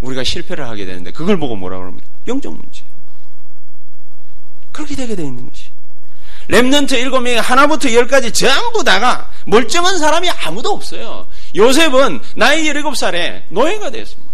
우리가 0.00 0.24
실패를 0.24 0.66
하게 0.66 0.86
되는데 0.86 1.12
그걸 1.12 1.38
보고 1.38 1.54
뭐라 1.56 1.78
그럽니까? 1.78 2.06
영적 2.26 2.52
문제. 2.52 2.82
그렇게 4.72 4.94
되게 4.94 5.14
되어 5.16 5.26
있는 5.26 5.48
것이. 5.48 5.67
랩런트 6.48 6.92
일곱 6.92 7.20
명이 7.20 7.36
하나부터 7.38 7.92
열까지 7.92 8.32
전부 8.32 8.82
다가 8.82 9.30
멀쩡한 9.46 9.98
사람이 9.98 10.30
아무도 10.30 10.70
없어요. 10.70 11.26
요셉은 11.54 12.20
나이 12.36 12.64
17살에 12.64 13.42
노예가 13.50 13.90
되었습니다. 13.90 14.32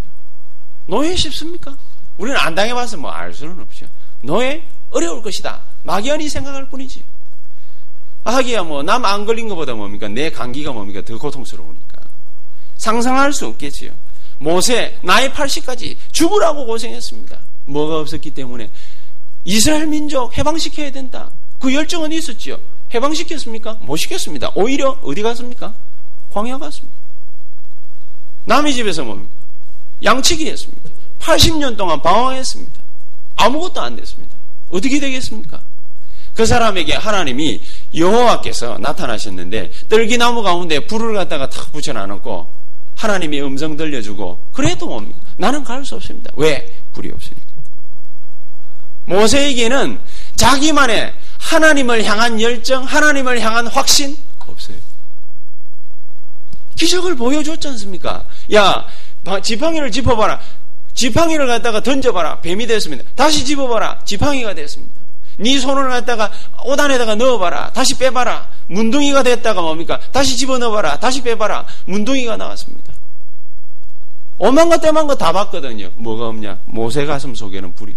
노예 0.87 1.17
쉽습니까? 1.17 1.77
우리는 2.19 2.39
안 2.39 2.55
당해봐서 2.55 2.97
뭐 2.99 3.11
알 3.11 3.33
수는 3.35 3.59
없죠. 3.61 3.87
노예 4.23 4.63
어려울 4.91 5.23
것이다. 5.23 5.61
막연히 5.83 6.29
생각할 6.29 6.69
뿐이지. 6.69 7.03
하기야 8.25 8.63
뭐 8.63 8.83
남 8.83 9.05
안 9.05 9.25
걸린 9.27 9.49
것보다 9.49 9.75
뭡니까? 9.75 10.09
내 10.09 10.31
감기가 10.31 10.73
뭡니까? 10.73 11.03
더 11.05 11.19
고통스러우니까. 11.19 11.99
상상할 12.77 13.33
수 13.33 13.47
없겠지요. 13.47 13.93
모세 14.39 14.99
나이 15.03 15.29
80까지 15.31 15.97
죽으라고 16.13 16.67
고생했습니다. 16.67 17.39
뭐가 17.67 17.99
없었기 18.01 18.31
때문에 18.31 18.71
이스라엘 19.45 19.87
민족 19.87 20.37
해방시켜야 20.39 20.91
된다. 20.93 21.31
그 21.65 21.73
열정은 21.73 22.13
있었지요. 22.13 22.59
해방시켰습니까? 22.93 23.79
못 23.81 23.97
시켰습니다. 23.97 24.53
오히려 24.55 24.99
어디 25.03 25.23
갔습니까? 25.23 25.73
광야 26.31 26.59
갔습니다. 26.59 26.95
남의 28.45 28.75
집에서 28.75 29.03
뭡니까? 29.03 29.33
양치기 30.03 30.47
했습니다. 30.47 30.91
80년 31.21 31.79
동안 31.79 32.03
방황했습니다. 32.03 32.83
아무것도 33.37 33.81
안 33.81 33.97
됐습니다. 33.97 34.37
어떻게 34.71 35.01
되겠습니까? 35.01 35.63
그 36.35 36.45
사람에게 36.45 36.93
하나님이 36.97 37.63
여호와께서 37.97 38.77
나타나셨는데 38.79 39.71
떨기나무 39.89 40.43
가운데 40.43 40.81
불을 40.81 41.15
갖다가 41.15 41.49
탁 41.49 41.73
붙여놔놓고 41.73 42.51
하나님이 42.97 43.41
음성 43.41 43.79
들려주고 43.79 44.39
그래도 44.53 44.87
뭡니까? 44.87 45.19
나는 45.39 45.65
갈 45.65 45.83
수 45.83 45.95
없습니다. 45.95 46.31
왜? 46.37 46.79
불이 46.93 47.11
없으니까. 47.11 47.47
모세에게는 49.07 50.01
자기만의 50.37 51.15
하나님을 51.45 52.05
향한 52.05 52.41
열정, 52.41 52.85
하나님을 52.85 53.41
향한 53.41 53.67
확신 53.67 54.17
없어요. 54.47 54.79
기적을 56.77 57.17
보여줬지 57.17 57.69
않습니까? 57.69 58.25
야, 58.55 58.87
지팡이를 59.43 59.91
짚어봐라. 59.91 60.41
지팡이를 60.95 61.47
갖다가 61.47 61.81
던져봐라. 61.81 62.41
뱀이 62.41 62.67
됐습니다. 62.67 63.05
다시 63.15 63.45
집어봐라. 63.45 64.01
지팡이가 64.05 64.55
됐습니다. 64.55 64.95
네 65.37 65.59
손을 65.59 65.89
갖다가 65.89 66.31
옷 66.65 66.79
안에다가 66.79 67.17
넣어봐라. 67.17 67.73
다시 67.73 67.99
빼봐라. 67.99 68.49
문둥이가 68.69 69.23
됐다가 69.25 69.61
뭡니까? 69.61 69.99
다시 70.13 70.37
집어넣어봐라. 70.37 70.99
다시 71.01 71.23
빼봐라. 71.23 71.67
문둥이가 71.87 72.37
나왔습니다. 72.37 72.95
오만 74.39 74.69
것 74.69 74.81
때만 74.81 75.07
것다 75.07 75.33
봤거든요. 75.33 75.91
뭐가 75.97 76.27
없냐? 76.29 76.61
모세 76.67 77.05
가슴 77.07 77.35
속에는 77.35 77.75
불이. 77.75 77.95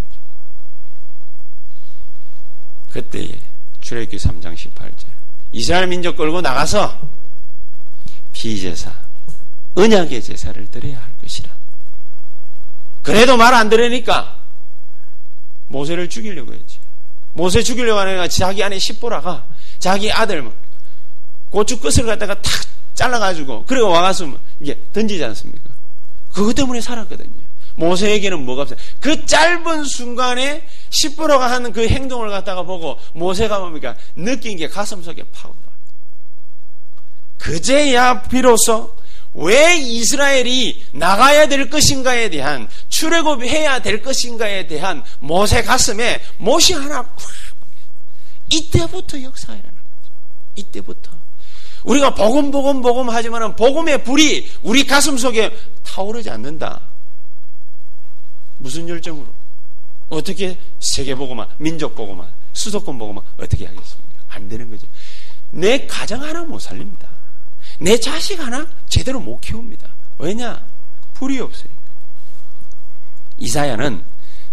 그때에 2.97 3.39
출애굽기 3.81 4.17
3장 4.17 4.55
18절 4.55 5.05
이스라엘 5.51 5.85
민족 5.87 6.15
끌고 6.17 6.41
나가서 6.41 6.99
피제사 8.33 8.91
언약의 9.75 10.23
제사를 10.23 10.65
드려야 10.67 10.99
할 10.99 11.15
것이라. 11.17 11.55
그래도 13.03 13.37
말 13.37 13.53
안 13.53 13.69
들으니까 13.69 14.39
모세를 15.67 16.09
죽이려고 16.09 16.53
했지. 16.53 16.79
모세 17.33 17.61
죽이려고 17.61 17.99
하니까 17.99 18.27
자기 18.27 18.63
안에 18.63 18.79
십보라가 18.79 19.47
자기 19.77 20.11
아들 20.11 20.51
고추 21.51 21.79
끝을 21.79 22.03
갖다가 22.03 22.33
탁 22.41 22.51
잘라가지고 22.95 23.65
그리고 23.67 23.89
와가서 23.89 24.35
이게 24.59 24.81
던지지 24.91 25.23
않습니까? 25.23 25.69
그것 26.33 26.55
때문에 26.55 26.81
살았거든요. 26.81 27.46
모세에게는 27.77 28.43
뭐가 28.43 28.63
없어요. 28.63 28.77
그 28.99 29.25
짧은 29.25 29.85
순간에 29.85 30.67
십보라가 30.89 31.49
하는 31.51 31.71
그 31.71 31.87
행동을 31.87 32.29
갖다가 32.29 32.63
보고 32.63 32.97
모세가 33.13 33.59
뭡니까? 33.59 33.95
느낀 34.15 34.57
게 34.57 34.67
가슴 34.67 35.01
속에 35.01 35.23
파고들어. 35.31 35.67
그제야 37.37 38.23
비로소 38.23 38.95
왜 39.33 39.77
이스라엘이 39.77 40.85
나가야 40.93 41.47
될 41.47 41.69
것인가에 41.69 42.29
대한 42.29 42.67
출애굽해야 42.89 43.81
될 43.83 44.01
것인가에 44.01 44.65
대한 44.65 45.03
모세 45.19 45.61
가슴에 45.61 46.19
못이 46.37 46.73
하나 46.73 47.03
콱 47.03 47.15
이때부터 48.49 49.21
역사가 49.21 49.53
일어나는 49.53 49.77
거죠. 49.77 50.13
이때부터 50.55 51.11
우리가 51.83 52.15
복음 52.15 52.49
복음 52.49 52.81
복음 52.81 53.09
하지만은 53.09 53.55
복음의 53.55 54.03
불이 54.03 54.49
우리 54.63 54.87
가슴 54.87 55.17
속에 55.17 55.55
타오르지 55.83 56.31
않는다. 56.31 56.81
무슨 58.57 58.87
열정으로? 58.87 59.27
어떻게 60.09 60.57
세계 60.79 61.15
복음만, 61.15 61.47
민족 61.57 61.95
복음만, 61.95 62.31
수도권 62.53 62.97
복음만 62.97 63.23
어떻게 63.37 63.65
하겠습니까? 63.65 64.15
안 64.29 64.47
되는 64.47 64.69
거죠. 64.69 64.87
내 65.51 65.85
가정 65.85 66.21
하나 66.23 66.43
못 66.43 66.59
살립니다. 66.59 67.09
내 67.79 67.99
자식 67.99 68.39
하나 68.39 68.67
제대로 68.87 69.19
못 69.19 69.39
키웁니다. 69.41 69.89
왜냐? 70.19 70.65
불이 71.13 71.39
없어요. 71.39 71.69
이사야는 73.37 74.03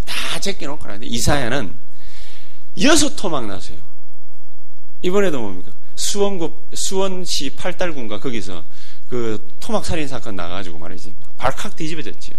다 0.05 0.39
제껴놓고 0.39 0.85
나는데 0.85 1.07
이사야는 1.07 1.75
여섯 2.81 3.15
토막 3.15 3.47
나세요. 3.47 3.79
이번에도 5.01 5.39
뭡니까? 5.39 5.71
수원구, 5.95 6.53
수원시 6.73 7.51
팔달군가 7.51 8.19
거기서 8.19 8.63
그 9.09 9.47
토막 9.59 9.85
살인 9.85 10.07
사건 10.07 10.35
나가지고 10.35 10.77
말이지. 10.77 11.13
발칵 11.37 11.75
뒤집어졌지요. 11.75 12.35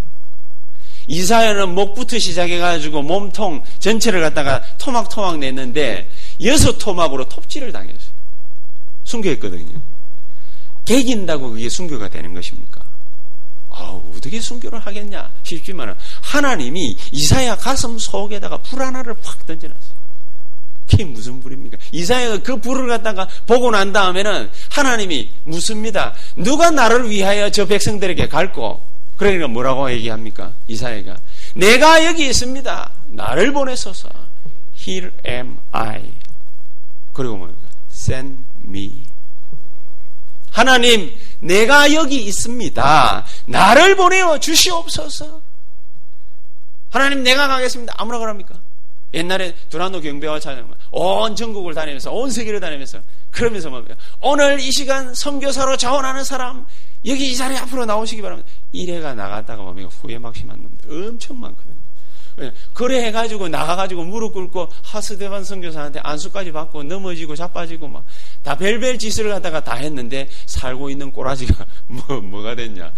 이사야는 1.07 1.75
목부터 1.75 2.19
시작해가지고 2.19 3.03
몸통 3.03 3.63
전체를 3.79 4.21
갖다가 4.21 4.63
토막토막 4.79 5.39
냈는데 5.39 6.09
여섯 6.45 6.79
토막으로 6.79 7.29
톱질을 7.29 7.73
당했어요. 7.73 8.17
순교했거든요. 9.05 9.81
개긴다고 10.85 11.51
그게 11.51 11.69
순교가 11.69 12.09
되는 12.09 12.35
것입니까? 12.35 12.83
아, 13.71 14.01
어떻게 14.15 14.41
순교를 14.41 14.79
하겠냐 14.79 15.31
싶지만 15.43 15.95
하나님이 16.23 16.97
이사야 17.13 17.57
가슴 17.57 17.99
속에다가 17.99 18.59
불 18.59 18.83
하나를 18.83 19.15
확 19.23 19.45
던져놨어요. 19.47 19.97
그게 20.89 21.05
무슨 21.05 21.41
불입니까? 21.41 21.77
이사야가 21.93 22.39
그 22.43 22.61
불을 22.61 22.89
갖다가 22.89 23.29
보고 23.45 23.71
난 23.71 23.93
다음에는 23.93 24.51
하나님이 24.71 25.31
묻습니다. 25.45 26.15
누가 26.37 26.71
나를 26.71 27.11
위하여 27.11 27.51
저 27.51 27.67
백성들에게 27.67 28.29
갈고? 28.29 28.81
그러니까 29.17 29.49
뭐라고 29.49 29.91
얘기합니까? 29.91 30.53
이사야가 30.69 31.17
내가 31.55 32.05
여기 32.05 32.27
있습니다. 32.29 32.93
나를 33.09 33.53
보내소서. 33.53 34.09
Here 34.79 35.11
am 35.27 35.59
I. 35.73 36.13
그리고 37.13 37.37
뭡니까? 37.37 37.69
Send 37.91 38.45
me. 38.67 39.05
하나님, 40.51 41.15
내가 41.41 41.93
여기 41.95 42.25
있습니다. 42.25 43.25
나를 43.47 43.97
보내어 43.97 44.39
주시옵소서. 44.39 45.41
하나님, 46.91 47.23
내가 47.23 47.49
가겠습니다. 47.49 47.95
아무나 47.99 48.19
그럽니까? 48.19 48.55
옛날에 49.15 49.55
두란노 49.71 50.01
경배와 50.01 50.41
찬양, 50.41 50.73
온 50.91 51.37
전국을 51.37 51.75
다니면서, 51.75 52.13
온 52.13 52.31
세계를 52.31 52.61
다니면서, 52.61 53.01
그러면서 53.37 53.69
뭡니까? 53.69 53.95
오늘 54.23 54.59
이 54.61 54.73
시간 54.73 55.15
선교사로 55.15 55.77
자원하는 55.77 56.25
사람, 56.25 56.67
여기 57.05 57.31
이 57.31 57.37
자리 57.37 57.55
앞으로 57.57 57.85
나오시기 57.85 58.23
바랍니다. 58.23 58.51
이래가 58.73 59.13
나갔다가 59.15 59.63
뭡니까? 59.63 59.91
후회 59.93 60.19
막심한 60.19 60.59
놈들 60.63 61.09
엄청 61.09 61.39
많거든요. 61.39 61.77
그래 62.73 63.05
해가지고 63.05 63.49
나가가지고 63.49 64.05
무릎 64.05 64.33
꿇고 64.33 64.69
하스데반 64.83 65.45
선교사한테 65.45 66.01
안수까지 66.03 66.53
받고 66.53 66.83
넘어지고 66.83 67.35
자빠지고 67.35 67.89
막다 67.89 68.57
별별 68.59 68.99
짓을 68.99 69.29
갖다가 69.29 69.65
다 69.65 69.75
했는데 69.75 70.29
살고 70.45 70.91
있는 70.91 71.13
꼬라지가 71.13 71.67
뭐 71.89 72.21
뭐가 72.21 72.55
됐냐? 72.55 72.93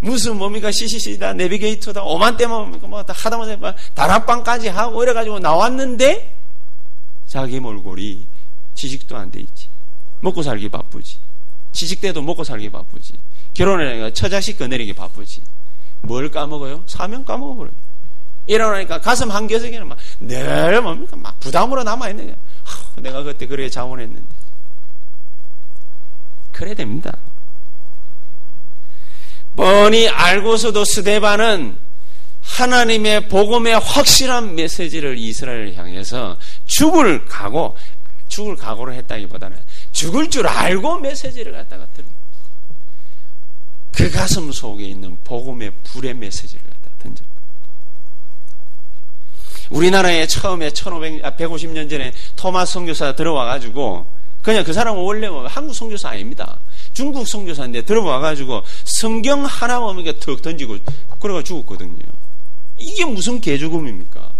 무슨 0.00 0.36
뭡니까 0.36 0.70
CCC다 0.72 1.34
내비게이터다 1.34 2.02
오만 2.02 2.36
때만 2.36 2.56
뭡니까 2.58 2.86
뭐다 2.86 3.12
하다못해 3.14 3.58
다락방까지 3.94 4.68
하고 4.68 5.02
이래가지고 5.02 5.38
나왔는데 5.38 6.36
자기 7.26 7.60
몰골이 7.60 8.26
지식도 8.80 9.14
안 9.16 9.30
돼 9.30 9.40
있지 9.40 9.68
먹고 10.20 10.42
살기 10.42 10.70
바쁘지 10.70 11.18
지식 11.72 12.00
때도 12.00 12.22
먹고 12.22 12.44
살기 12.44 12.70
바쁘지 12.70 13.12
결혼해 13.52 14.10
처자식 14.14 14.58
거내리기 14.58 14.94
바쁘지 14.94 15.42
뭘 16.02 16.30
까먹어요? 16.30 16.84
사명 16.86 17.22
까먹어버려요 17.24 17.74
일어나니까 18.46 19.00
가슴 19.00 19.30
한 19.30 19.46
개석에는 19.46 19.86
막 19.86 19.98
늘 20.20 20.80
뭡니까 20.80 21.14
막 21.16 21.38
부담으로 21.40 21.82
남아있는 21.84 22.26
거야. 22.26 22.36
내가 22.96 23.22
그때 23.22 23.46
그래 23.46 23.68
자원했는데. 23.68 24.26
그래야 26.52 26.74
됩니다. 26.74 27.16
뻔히 29.56 30.08
알고서도 30.08 30.84
스데반은 30.84 31.76
하나님의 32.42 33.28
복음의 33.28 33.78
확실한 33.78 34.56
메시지를 34.56 35.16
이스라엘을 35.18 35.76
향해서 35.76 36.36
죽을 36.66 37.24
각오, 37.26 37.76
죽을 38.40 38.56
각오를 38.56 38.94
했다기보다는 38.94 39.58
죽을 39.92 40.30
줄 40.30 40.46
알고 40.46 41.00
메시지를 41.00 41.52
갖다가 41.52 41.86
들은 41.94 42.08
그 43.92 44.10
가슴 44.10 44.50
속에 44.50 44.84
있는 44.84 45.18
복음의 45.24 45.72
불의 45.84 46.14
메시지를 46.14 46.64
갖다 46.64 46.90
던져. 46.98 47.24
우리나라에 49.68 50.26
처음에 50.26 50.70
1500, 50.70 51.22
150년 51.22 51.90
전에 51.90 52.12
토마스 52.34 52.72
선교사 52.72 53.14
들어와가지고 53.14 54.06
그냥 54.40 54.64
그 54.64 54.72
사람은 54.72 55.02
원래 55.02 55.28
뭐 55.28 55.46
한국 55.46 55.74
선교사 55.74 56.08
아닙니다. 56.08 56.58
중국 56.94 57.26
선교사인데 57.26 57.82
들어와가지고 57.82 58.62
성경 58.84 59.44
하나 59.44 59.80
보면 59.80 60.18
턱 60.18 60.40
던지고 60.40 60.78
그래가 61.20 61.42
죽었거든요. 61.42 61.98
이게 62.78 63.04
무슨 63.04 63.38
개죽음입니까? 63.38 64.39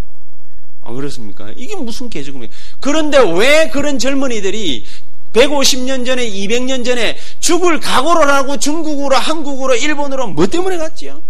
안 0.82 0.94
그렇습니까? 0.94 1.50
이게 1.56 1.76
무슨 1.76 2.08
개죽음이에요? 2.10 2.50
그런데 2.80 3.18
왜 3.18 3.68
그런 3.68 3.98
젊은이들이 3.98 4.84
150년 5.32 6.04
전에, 6.04 6.28
200년 6.28 6.84
전에 6.84 7.16
죽을 7.38 7.78
각오를 7.78 8.28
하고 8.28 8.56
중국으로, 8.56 9.16
한국으로, 9.16 9.76
일본으로 9.76 10.28
뭐 10.28 10.46
때문에 10.46 10.76
갔지요? 10.76 11.22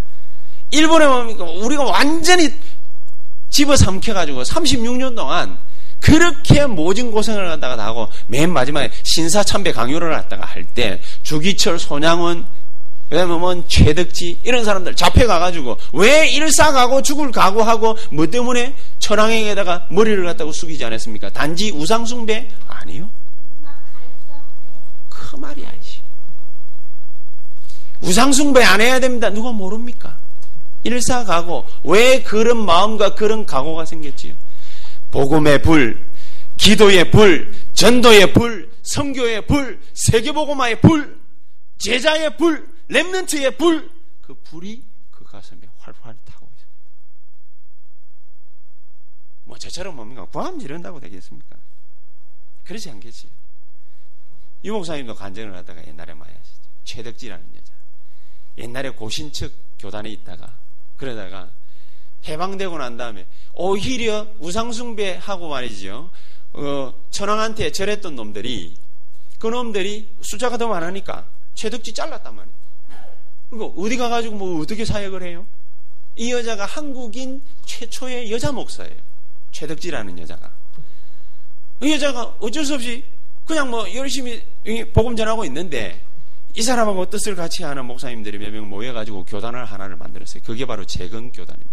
일본에 0.71 1.07
뭡니까? 1.07 1.45
우리가 1.45 1.85
완전히 1.85 2.49
집어 3.51 3.77
삼켜가지고 3.77 4.43
36년 4.45 5.17
동안 5.17 5.59
그렇게 5.99 6.65
모진 6.65 7.11
고생을 7.11 7.47
갖다가 7.49 7.77
다 7.77 7.85
하고 7.85 8.09
맨 8.29 8.51
마지막에 8.53 8.91
신사참배 9.03 9.73
강요를 9.73 10.11
갖다가 10.11 10.47
할 10.47 10.65
때 10.65 11.01
주기철, 11.23 11.79
손양원, 11.79 12.47
뭐 13.11 13.67
최덕지 13.67 14.39
이런 14.45 14.65
사람들 14.65 14.95
잡혀가가지고 14.95 15.77
왜 15.95 16.29
일사가고 16.29 17.03
죽을 17.03 17.33
각오하고 17.33 17.99
뭐 18.13 18.27
때문에 18.27 18.75
철왕행에다가 19.01 19.89
머리를 19.91 20.25
갖다가 20.25 20.53
숙이지 20.53 20.85
않았습니까? 20.85 21.31
단지 21.31 21.71
우상숭배 21.73 22.49
아니요. 22.69 23.11
그 25.09 25.37
말이 25.37 25.67
아니지. 25.67 26.01
우상숭배 28.01 28.63
안 28.63 28.81
해야 28.81 29.01
됩니다. 29.01 29.29
누가 29.31 29.51
모릅니까? 29.51 30.17
일사가고 30.85 31.67
왜 31.85 32.23
그런 32.23 32.65
마음과 32.65 33.15
그런 33.15 33.45
각오가 33.45 33.85
생겼지요? 33.85 34.35
복음의 35.11 35.63
불, 35.63 36.01
기도의 36.57 37.11
불, 37.11 37.53
전도의 37.75 38.33
불, 38.33 38.71
성교의 38.83 39.47
불, 39.47 39.81
세계복음화의 39.95 40.81
불, 40.81 41.19
제자의 41.79 42.37
불, 42.37 42.70
렘넌트의 42.91 43.57
불, 43.57 43.89
그 44.21 44.35
불이 44.35 44.85
그 45.13 45.25
가슴에 45.25 45.61
활활 45.79 46.17
타고 46.25 46.47
있습니다. 46.47 46.71
뭐 49.45 49.59
저처럼 49.59 49.95
뭡니까? 49.95 50.27
구함 50.27 50.59
지른다고 50.59 50.99
되겠습니까? 50.99 51.57
그렇지 52.65 52.91
않겠지요. 52.91 53.31
유 54.65 54.73
목사님도 54.73 55.15
간증을 55.15 55.55
하다가 55.57 55.87
옛날에 55.87 56.13
하시죠. 56.13 56.61
최덕지라는 56.85 57.47
여자. 57.57 57.73
옛날에 58.59 58.91
고신척 58.91 59.53
교단에 59.79 60.11
있다가 60.11 60.59
그러다가 60.97 61.51
해방되고 62.27 62.77
난 62.77 62.97
다음에 62.97 63.27
오히려 63.55 64.27
우상숭배하고 64.41 65.49
말이죠. 65.49 66.11
어, 66.53 66.95
천황한테 67.11 67.71
절했던 67.71 68.17
놈들이 68.17 68.77
그 69.39 69.47
놈들이 69.47 70.11
숫자가 70.21 70.59
더 70.59 70.69
많으니까 70.69 71.27
최덕지 71.55 71.95
잘랐단 71.95 72.35
말이에요. 72.35 72.60
그리고 73.51 73.75
어디 73.77 73.97
가가지고 73.97 74.37
뭐 74.37 74.61
어떻게 74.63 74.85
사역을 74.85 75.23
해요? 75.25 75.47
이 76.17 76.33
여자가 76.33 76.65
한국인 76.67 77.43
최초의 77.65 78.31
여자 78.31 78.53
목사예요. 78.53 78.95
최덕지라는 79.53 80.19
여자가. 80.21 80.51
이 81.83 81.93
여자가 81.93 82.37
어쩔 82.41 82.65
수 82.65 82.75
없이 82.75 83.03
그냥 83.47 83.71
뭐 83.71 83.93
열심히 83.95 84.43
복음 84.93 85.17
전하고 85.17 85.45
있는데 85.47 86.01
이 86.55 86.63
사람하고 86.63 87.11
뜻을 87.11 87.35
같이 87.37 87.63
하는 87.65 87.85
목사님들이 87.87 88.39
몇 88.39 88.51
명 88.51 88.69
모여가지고 88.69 89.25
교단을 89.25 89.65
하나를 89.65 89.97
만들었어요. 89.97 90.43
그게 90.45 90.67
바로 90.67 90.85
재건교단입니다. 90.85 91.71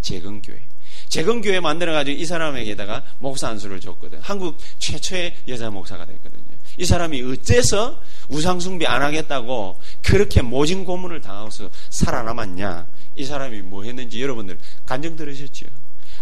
재건교회. 0.00 0.60
재건교회 1.08 1.60
만들어가지고 1.60 2.18
이 2.20 2.24
사람에게다가 2.24 3.04
목사 3.18 3.48
안수를 3.48 3.80
줬거든. 3.80 4.20
한국 4.20 4.56
최초의 4.78 5.36
여자 5.48 5.70
목사가 5.70 6.06
됐거든요. 6.06 6.42
이 6.78 6.84
사람이 6.84 7.22
어째서 7.22 8.00
우상숭배 8.28 8.86
안 8.86 9.02
하겠다고 9.02 9.78
그렇게 10.02 10.42
모진 10.42 10.84
고문을 10.84 11.20
당하고서 11.20 11.70
살아남았냐? 11.90 12.86
이 13.16 13.24
사람이 13.24 13.62
뭐 13.62 13.84
했는지 13.84 14.22
여러분들 14.22 14.58
간증 14.86 15.16
들으셨죠? 15.16 15.66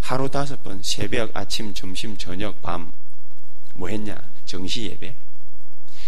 하루 0.00 0.28
다섯 0.28 0.62
번 0.62 0.80
새벽, 0.82 1.30
아침, 1.36 1.72
점심, 1.74 2.16
저녁, 2.16 2.60
밤 2.62 2.92
뭐 3.74 3.88
했냐? 3.88 4.20
정시 4.44 4.82
예배. 4.90 5.14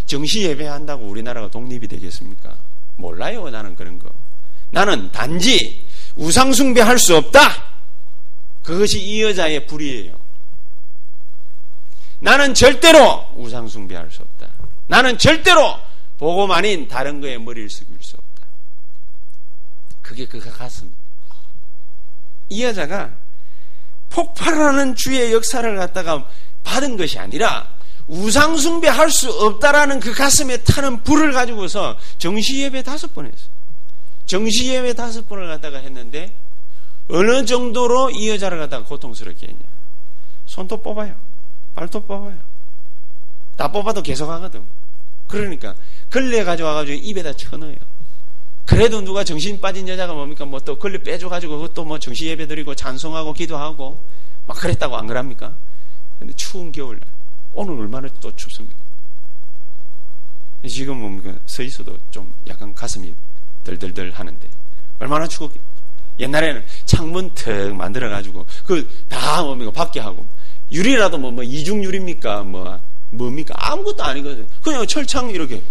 정시 0.04 0.42
예배 0.42 0.66
한다고 0.66 1.06
우리나라가 1.06 1.48
독립이 1.48 1.86
되겠습니까? 1.88 2.58
몰라요, 2.96 3.48
나는 3.48 3.74
그런 3.76 3.98
거. 3.98 4.10
나는 4.70 5.10
단지 5.12 5.82
우상숭배 6.16 6.80
할 6.80 6.98
수 6.98 7.16
없다! 7.16 7.40
그것이 8.62 9.00
이 9.00 9.22
여자의 9.22 9.66
불이에요. 9.66 10.18
나는 12.22 12.54
절대로 12.54 13.26
우상 13.34 13.66
숭배할 13.66 14.08
수 14.10 14.22
없다. 14.22 14.48
나는 14.86 15.18
절대로 15.18 15.76
보고 16.18 16.50
아닌 16.54 16.86
다른 16.86 17.20
거에 17.20 17.36
머리를 17.36 17.68
숙일 17.68 17.98
수 18.00 18.16
없다. 18.16 18.46
그게 20.02 20.26
그가 20.26 20.50
가슴. 20.52 20.94
이 22.48 22.62
여자가 22.62 23.10
폭발하는 24.10 24.94
주의 24.94 25.32
역사를 25.32 25.76
갖다가 25.76 26.28
받은 26.62 26.96
것이 26.96 27.18
아니라 27.18 27.68
우상 28.06 28.56
숭배할 28.56 29.10
수 29.10 29.28
없다라는 29.32 29.98
그 29.98 30.12
가슴에 30.12 30.58
타는 30.58 31.02
불을 31.02 31.32
가지고서 31.32 31.98
정시 32.18 32.60
예배 32.62 32.84
다섯 32.84 33.12
번 33.14 33.26
했어요. 33.26 33.48
정시 34.26 34.68
예배 34.68 34.94
다섯 34.94 35.28
번을 35.28 35.48
갖다가 35.48 35.78
했는데 35.78 36.32
어느 37.08 37.44
정도로 37.44 38.10
이 38.10 38.30
여자를 38.30 38.58
갖다가 38.58 38.84
고통스럽게 38.84 39.48
했냐. 39.48 39.60
손톱 40.46 40.84
뽑아요. 40.84 41.31
발톱 41.74 42.06
뽑아요. 42.06 42.38
다 43.56 43.70
뽑아도 43.70 44.02
계속 44.02 44.30
하거든. 44.30 44.64
그러니까 45.28 45.74
걸레 46.10 46.44
가져와가지고 46.44 46.98
입에다 47.02 47.32
쳐넣어요. 47.34 47.76
그래도 48.66 49.00
누가 49.00 49.24
정신 49.24 49.60
빠진 49.60 49.88
여자가 49.88 50.12
뭡니까? 50.14 50.44
뭐 50.44 50.60
또 50.60 50.78
걸레 50.78 50.98
빼줘가지고 51.02 51.56
그것도 51.58 51.84
뭐 51.84 51.98
정시 51.98 52.26
예배 52.26 52.46
드리고 52.46 52.74
찬송하고 52.74 53.32
기도하고 53.32 54.02
막 54.46 54.56
그랬다고 54.56 54.96
안 54.96 55.06
그럽니까? 55.06 55.54
근데 56.18 56.32
추운 56.34 56.70
겨울날 56.72 57.00
오늘 57.52 57.78
얼마나 57.80 58.08
또 58.20 58.34
춥습니까? 58.34 58.76
지금 60.68 61.00
뭡니까? 61.00 61.34
서 61.46 61.62
있어도 61.62 61.98
좀 62.10 62.32
약간 62.46 62.72
가슴이 62.72 63.12
덜덜덜 63.64 64.12
하는데 64.12 64.48
얼마나 65.00 65.26
추웠겠 65.26 65.60
옛날에는 66.20 66.64
창문 66.84 67.30
턱 67.34 67.74
만들어가지고 67.74 68.46
그 68.66 68.88
다 69.08 69.42
뭡니까? 69.42 69.70
밖에 69.72 69.98
하고 70.00 70.24
유리라도 70.72 71.18
뭐, 71.18 71.30
뭐 71.30 71.44
이중유리입니까? 71.44 72.42
뭐 72.42 72.80
뭡니까? 73.10 73.54
아무것도 73.58 74.02
아니거든요. 74.02 74.46
그냥 74.62 74.86
철창 74.86 75.30
이렇게 75.30 75.62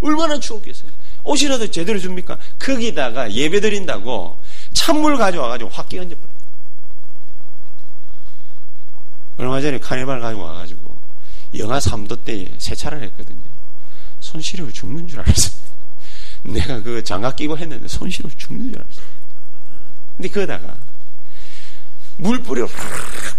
얼마나 0.00 0.38
추웠겠어요. 0.38 0.90
옷이라도 1.24 1.70
제대로 1.70 1.98
줍니까? 1.98 2.38
거기다가 2.58 3.32
예배 3.32 3.60
드린다고 3.60 4.38
찬물 4.72 5.18
가져와가지고 5.18 5.70
확 5.70 5.88
끼얹어버려. 5.88 6.28
얼마 9.38 9.60
전에 9.60 9.78
카니발 9.78 10.20
가지고 10.20 10.42
와가지고 10.42 10.96
영하 11.58 11.78
3도 11.78 12.24
때에 12.24 12.54
세차를 12.58 13.02
했거든요. 13.04 13.40
손 14.20 14.40
시려워 14.40 14.70
죽는 14.70 15.06
줄 15.08 15.20
알았어요. 15.20 15.58
내가 16.42 16.82
그 16.82 17.02
장갑 17.02 17.36
끼고 17.36 17.58
했는데 17.58 17.86
손 17.88 18.10
시려워 18.10 18.32
죽는 18.36 18.72
줄 18.72 18.80
알았어요. 18.80 19.06
근데 20.16 20.28
그러다가 20.28 20.76
물 22.18 22.42
뿌려 22.42 22.62
막 22.66 22.72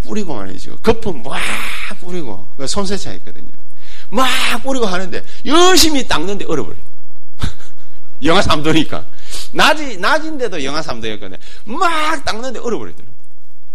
뿌리고 0.03 0.35
말이죠. 0.35 0.77
거품 0.77 1.21
막 1.21 1.39
뿌리고 1.99 2.47
그 2.57 2.65
손세차 2.65 3.11
했거든요. 3.11 3.49
막 4.09 4.27
뿌리고 4.63 4.85
하는데 4.85 5.23
열심히 5.45 6.07
닦는데 6.07 6.45
얼어버려. 6.45 6.75
영하 8.23 8.41
3도니까. 8.41 9.05
낮이, 9.53 9.97
낮인데도 9.97 10.63
영하 10.63 10.81
3도였거든요. 10.81 11.37
막 11.65 12.23
닦는데 12.25 12.59
얼어버리더라고. 12.59 13.13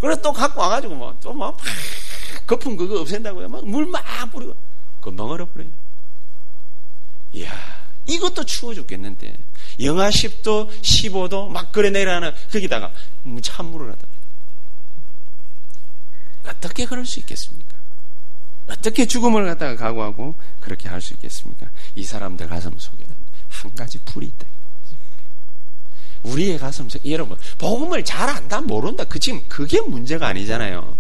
그래서 0.01 0.21
또 0.23 0.33
갖고 0.33 0.61
와가지고 0.61 0.95
뭐, 0.95 1.17
또 1.23 1.33
뭐, 1.33 1.57
거품 2.47 2.77
그거 2.77 3.01
없앤다고요. 3.01 3.49
막 3.49 3.65
물 3.65 3.87
막 3.87 4.03
뿌리고. 4.33 4.55
금방 5.01 5.29
얼어버려요. 5.29 5.71
이야, 7.35 7.53
이것도 8.07 8.45
추워 8.45 8.75
죽겠는데. 8.75 9.37
영하 9.81 10.09
10도, 10.09 10.71
15도 10.83 11.49
막 11.49 11.73
그래 11.73 11.91
내려가는 11.91 12.33
거기다가 12.53 12.91
찬물을 13.43 13.91
하다. 13.93 14.07
어떻게 16.47 16.85
그럴 16.87 17.07
수 17.07 17.21
있겠습니까? 17.21 17.75
어떻게 18.69 19.07
죽음을 19.07 19.45
갖다가 19.45 19.77
각오하고 19.77 20.35
그렇게 20.61 20.89
할 20.89 21.01
수 21.01 21.13
있겠습니까? 21.15 21.69
이 21.95 22.05
사람들 22.05 22.49
가슴 22.49 22.77
속에는 22.79 23.15
한 23.49 23.75
가지 23.75 23.99
불이 23.99 24.27
있다. 24.27 24.47
우리의 26.23 26.59
가슴 26.59 26.89
속에 26.89 27.11
여러분 27.13 27.37
복음을 27.59 28.03
잘 28.05 28.29
안다 28.31 28.61
모른다 28.63 29.05
그 29.05 29.19
지금 29.19 29.43
그게 29.49 29.81
문제가 29.83 30.29
아니잖아요. 30.29 30.97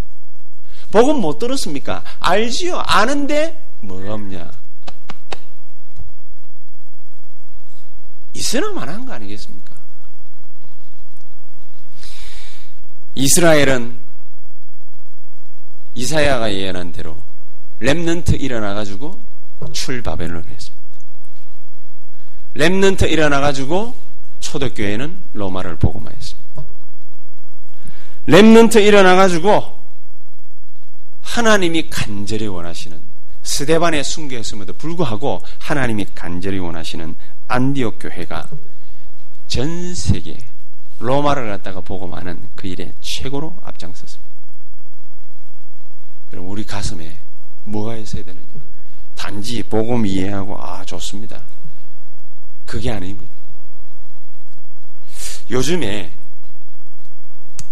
복음 0.92 1.20
못 1.20 1.38
들었습니까? 1.38 2.04
알지요. 2.20 2.78
아는데 2.86 3.62
뭐 3.80 3.98
없냐? 4.12 4.50
있으나 8.34 8.70
만 8.72 8.88
한 8.88 9.06
거 9.06 9.12
아니겠습니까? 9.14 9.74
이스라엘은 13.14 14.03
이사야가 15.94 16.52
예언한 16.52 16.92
대로 16.92 17.16
렘넌트 17.80 18.36
일어나가지고 18.36 19.20
출바벨론 19.72 20.44
했습니다. 20.44 20.84
렘넌트 22.54 23.04
일어나가지고 23.06 23.94
초대교회는 24.40 25.22
로마를 25.32 25.76
복음하였습니다. 25.76 26.62
렘넌트 28.26 28.78
일어나가지고 28.78 29.78
하나님이 31.22 31.88
간절히 31.90 32.46
원하시는 32.46 33.00
스데반의 33.42 34.04
순교했음에도 34.04 34.72
불구하고 34.74 35.42
하나님이 35.58 36.06
간절히 36.14 36.58
원하시는 36.58 37.14
안디옥 37.48 37.98
교회가 38.00 38.48
전 39.48 39.94
세계 39.94 40.38
로마를 40.98 41.48
갖다가 41.48 41.80
복음하는 41.80 42.48
그 42.54 42.66
일에 42.66 42.92
최고로 43.00 43.58
앞장섰습니다. 43.62 44.33
그럼 46.34 46.48
우리 46.48 46.64
가슴에 46.64 47.16
뭐가 47.62 47.94
있어야 47.96 48.24
되느냐? 48.24 48.44
단지 49.14 49.62
복음 49.62 50.04
이해하고 50.04 50.60
아 50.60 50.84
좋습니다. 50.84 51.40
그게 52.66 52.90
아닙니다. 52.90 53.32
요즘에 55.48 56.10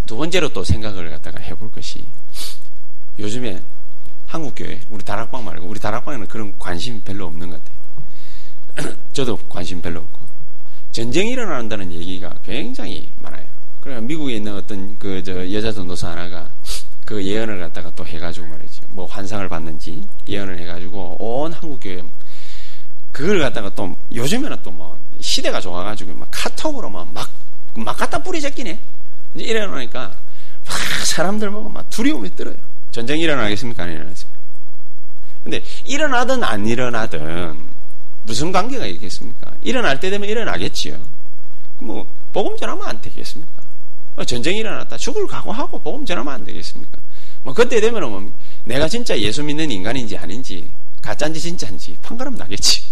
두 0.07 0.17
번째로 0.17 0.53
또 0.53 0.63
생각을 0.63 1.11
갖다가 1.11 1.41
해볼 1.41 1.73
것이 1.73 2.05
요즘에 3.19 3.61
한국교회 4.29 4.83
우리 4.91 5.03
다락방 5.03 5.45
말고 5.45 5.67
우리 5.67 5.81
다락방에는 5.81 6.29
그런 6.29 6.57
관심 6.57 7.01
별로 7.01 7.27
없는 7.27 7.51
것 7.51 7.61
같아요. 7.65 8.97
저도 9.13 9.37
관심 9.49 9.83
별로 9.83 9.99
없고 9.99 10.25
전쟁이 10.93 11.33
일어난다는 11.33 11.91
얘기가 11.91 12.33
굉장히 12.45 13.11
많아요. 13.19 13.45
그래 13.81 14.01
미국에 14.01 14.37
있는 14.37 14.55
어떤 14.55 14.97
그 15.01 15.21
저 15.25 15.53
여자 15.53 15.73
전도사 15.73 16.11
하나가 16.13 16.49
그 17.13 17.23
예언을 17.23 17.61
갖다가 17.61 17.91
또 17.95 18.07
해가지고 18.07 18.47
말이죠. 18.47 18.85
뭐 18.89 19.05
환상을 19.05 19.47
받는지 19.47 20.03
예언을 20.27 20.59
해가지고 20.61 21.19
온 21.21 21.53
한국교회 21.53 22.03
그걸 23.13 23.39
갖다가 23.41 23.69
또 23.75 23.95
요즘에는 24.15 24.57
또 24.63 24.71
뭐 24.71 24.99
시대가 25.21 25.61
좋아가지고 25.61 26.15
막 26.15 26.27
카톡으로만 26.31 27.13
막, 27.13 27.31
막 27.75 27.95
갖다 27.99 28.19
뿌리잡기네. 28.19 28.81
이제 29.35 29.45
이러니까 29.45 30.15
막 30.67 30.75
사람들 31.05 31.51
보고 31.51 31.69
막 31.69 31.89
두려움이 31.91 32.35
들어요. 32.35 32.57
전쟁이 32.91 33.21
일어나겠습니까? 33.21 33.83
안 33.83 33.91
일어나겠습니까? 33.91 34.41
근데 35.45 35.63
일어나든 35.85 36.43
안 36.43 36.67
일어나든 36.67 37.69
무슨 38.23 38.53
관계가 38.53 38.87
있겠습니까? 38.87 39.53
일어날 39.63 40.01
때 40.01 40.09
되면 40.09 40.27
일어나겠지요. 40.31 40.99
뭐 41.81 42.07
복음 42.33 42.57
전하면 42.57 42.87
안 42.89 43.03
되겠습니까? 43.03 43.62
뭐 44.15 44.25
전쟁이 44.25 44.59
일어났다 44.59 44.97
죽을 44.97 45.27
각오하고 45.27 45.79
복음 45.79 46.05
전하면 46.05 46.35
안 46.35 46.45
되겠습니까? 46.45 46.99
뭐 47.43 47.55
그때 47.55 47.81
되면 47.81 48.11
뭐 48.11 48.33
내가 48.65 48.89
진짜 48.89 49.19
예수 49.19 49.43
믿는 49.43 49.71
인간인지 49.71 50.17
아닌지 50.17 50.71
가짜인지 51.01 51.41
진짜인지 51.41 51.97
판가름 52.03 52.37
나겠지. 52.37 52.85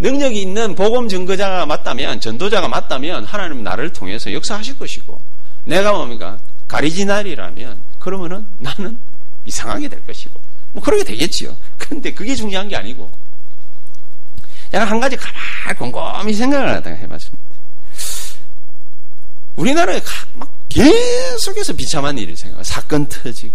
능력이 0.00 0.40
있는 0.40 0.74
복음 0.74 1.08
증거자가 1.08 1.66
맞다면 1.66 2.20
전도자가 2.20 2.68
맞다면 2.68 3.24
하나님 3.24 3.62
나를 3.62 3.92
통해서 3.92 4.32
역사하실 4.32 4.78
것이고 4.78 5.20
내가 5.64 5.92
뭡니까 5.92 6.38
가리지날이라면 6.68 7.82
그러면은 7.98 8.46
나는 8.58 8.98
이상하게 9.44 9.88
될 9.88 10.04
것이고 10.04 10.40
뭐 10.72 10.82
그러게 10.82 11.04
되겠지요. 11.04 11.56
그런데 11.78 12.12
그게 12.12 12.34
중요한 12.34 12.68
게 12.68 12.76
아니고 12.76 13.10
제가 14.70 14.84
한 14.84 15.00
가지 15.00 15.16
가만 15.16 15.76
곰곰이 15.76 16.32
생각을 16.32 16.68
하다가 16.68 16.96
해봤습니다. 16.96 17.47
우리나라에 19.58 20.00
막 20.34 20.48
계속해서 20.68 21.72
비참한 21.74 22.16
일을 22.18 22.36
생각, 22.36 22.64
사건 22.64 23.06
터지고 23.08 23.54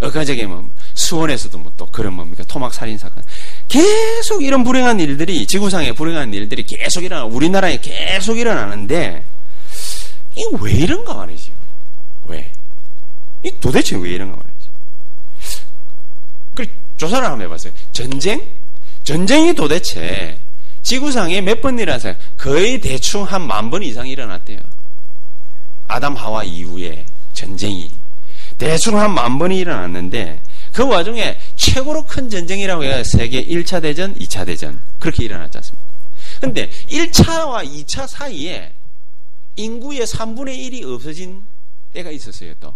어가적에 0.00 0.46
뭐 0.46 0.68
수원에서도 0.94 1.56
뭐 1.58 1.72
또 1.76 1.86
그런 1.86 2.14
뭡니까 2.14 2.42
토막 2.46 2.74
살인 2.74 2.98
사건 2.98 3.22
계속 3.68 4.42
이런 4.42 4.64
불행한 4.64 4.98
일들이 5.00 5.46
지구상에 5.46 5.92
불행한 5.92 6.32
일들이 6.34 6.64
계속 6.64 7.02
일어나 7.04 7.24
우리나라에 7.24 7.78
계속 7.80 8.38
일어나는데 8.38 9.24
이 10.36 10.44
왜 10.60 10.72
이런가 10.72 11.14
말이죠. 11.14 11.52
왜? 12.26 12.50
이 13.44 13.52
도대체 13.60 13.96
왜 13.96 14.10
이런가 14.10 14.36
말이죠. 14.36 14.70
그 16.54 16.66
조사를 16.96 17.24
한번 17.24 17.42
해봤어요. 17.42 17.72
전쟁? 17.92 18.40
전쟁이 19.04 19.54
도대체 19.54 20.38
지구상에 20.82 21.40
몇 21.40 21.60
번 21.60 21.78
일어나서 21.78 22.14
거의 22.36 22.80
대충 22.80 23.22
한 23.24 23.42
만 23.46 23.70
번 23.70 23.82
이상 23.84 24.08
일어났대요. 24.08 24.58
아담 25.86 26.14
하와 26.14 26.44
이후에 26.44 27.04
전쟁이 27.32 27.90
대충 28.58 28.98
한만 28.98 29.38
번이 29.38 29.58
일어났는데 29.58 30.42
그 30.72 30.86
와중에 30.86 31.38
최고로 31.56 32.04
큰 32.06 32.30
전쟁이라고 32.30 32.84
해야 32.84 33.02
세계 33.04 33.44
1차 33.44 33.82
대전, 33.82 34.14
2차 34.14 34.46
대전 34.46 34.80
그렇게 34.98 35.24
일어났지 35.24 35.58
않습니까? 35.58 35.84
근데 36.40 36.70
1차와 36.88 37.64
2차 37.64 38.06
사이에 38.06 38.72
인구의 39.56 40.00
3분의 40.00 40.58
1이 40.58 40.84
없어진 40.92 41.42
때가 41.92 42.10
있었어요, 42.10 42.54
또. 42.60 42.74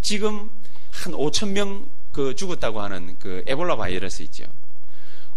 지금 0.00 0.50
한 0.90 1.12
5천 1.12 1.48
명 1.50 2.00
그 2.12 2.34
죽었다고 2.34 2.80
하는 2.80 3.16
그 3.18 3.42
에볼라 3.46 3.76
바이러스 3.76 4.22
있죠. 4.22 4.44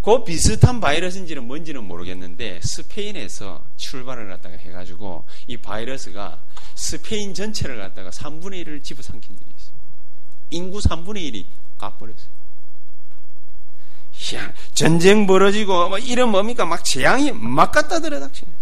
그 0.04 0.24
비슷한 0.26 0.82
바이러스인지는 0.82 1.48
뭔지는 1.48 1.86
모르겠는데 1.86 2.60
스페인에서 2.62 3.64
출발을 3.78 4.28
갖다가 4.28 4.58
해가지고 4.58 5.24
이 5.48 5.56
바이러스가 5.56 6.42
스페인 6.76 7.34
전체를 7.34 7.78
갖다가 7.78 8.10
3분의 8.10 8.66
1을 8.66 8.84
집어삼킨 8.84 9.38
적이 9.38 9.50
있어요. 9.58 9.74
인구 10.50 10.80
3분의 10.80 11.32
1이 11.32 11.46
가버렸어요. 11.78 12.34
야, 14.36 14.54
전쟁 14.74 15.26
벌어지고 15.26 15.88
뭐 15.88 15.98
이런 15.98 16.30
뭡니까 16.32 16.66
막 16.66 16.84
재앙이 16.84 17.32
막 17.32 17.72
갖다 17.72 18.02
들어닥치는 18.02 18.54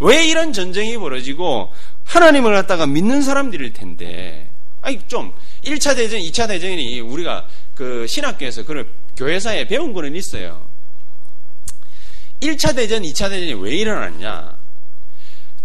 왜 0.00 0.26
이런 0.26 0.52
전쟁이 0.52 0.98
벌어지고 0.98 1.72
하나님을 2.04 2.52
갖다가 2.52 2.86
믿는 2.86 3.22
사람들일 3.22 3.72
텐데 3.72 4.50
아니 4.82 5.00
좀 5.08 5.32
1차 5.64 5.96
대전, 5.96 6.20
2차 6.20 6.48
대전이 6.48 7.00
우리가 7.00 7.46
그 7.74 8.06
신학교에서 8.06 8.62
그걸 8.62 8.92
교회사에 9.16 9.66
배운 9.66 9.94
거는 9.94 10.14
있어요. 10.14 10.71
1차 12.42 12.74
대전, 12.74 13.02
2차 13.02 13.30
대전이 13.30 13.54
왜 13.54 13.76
일어났냐? 13.76 14.56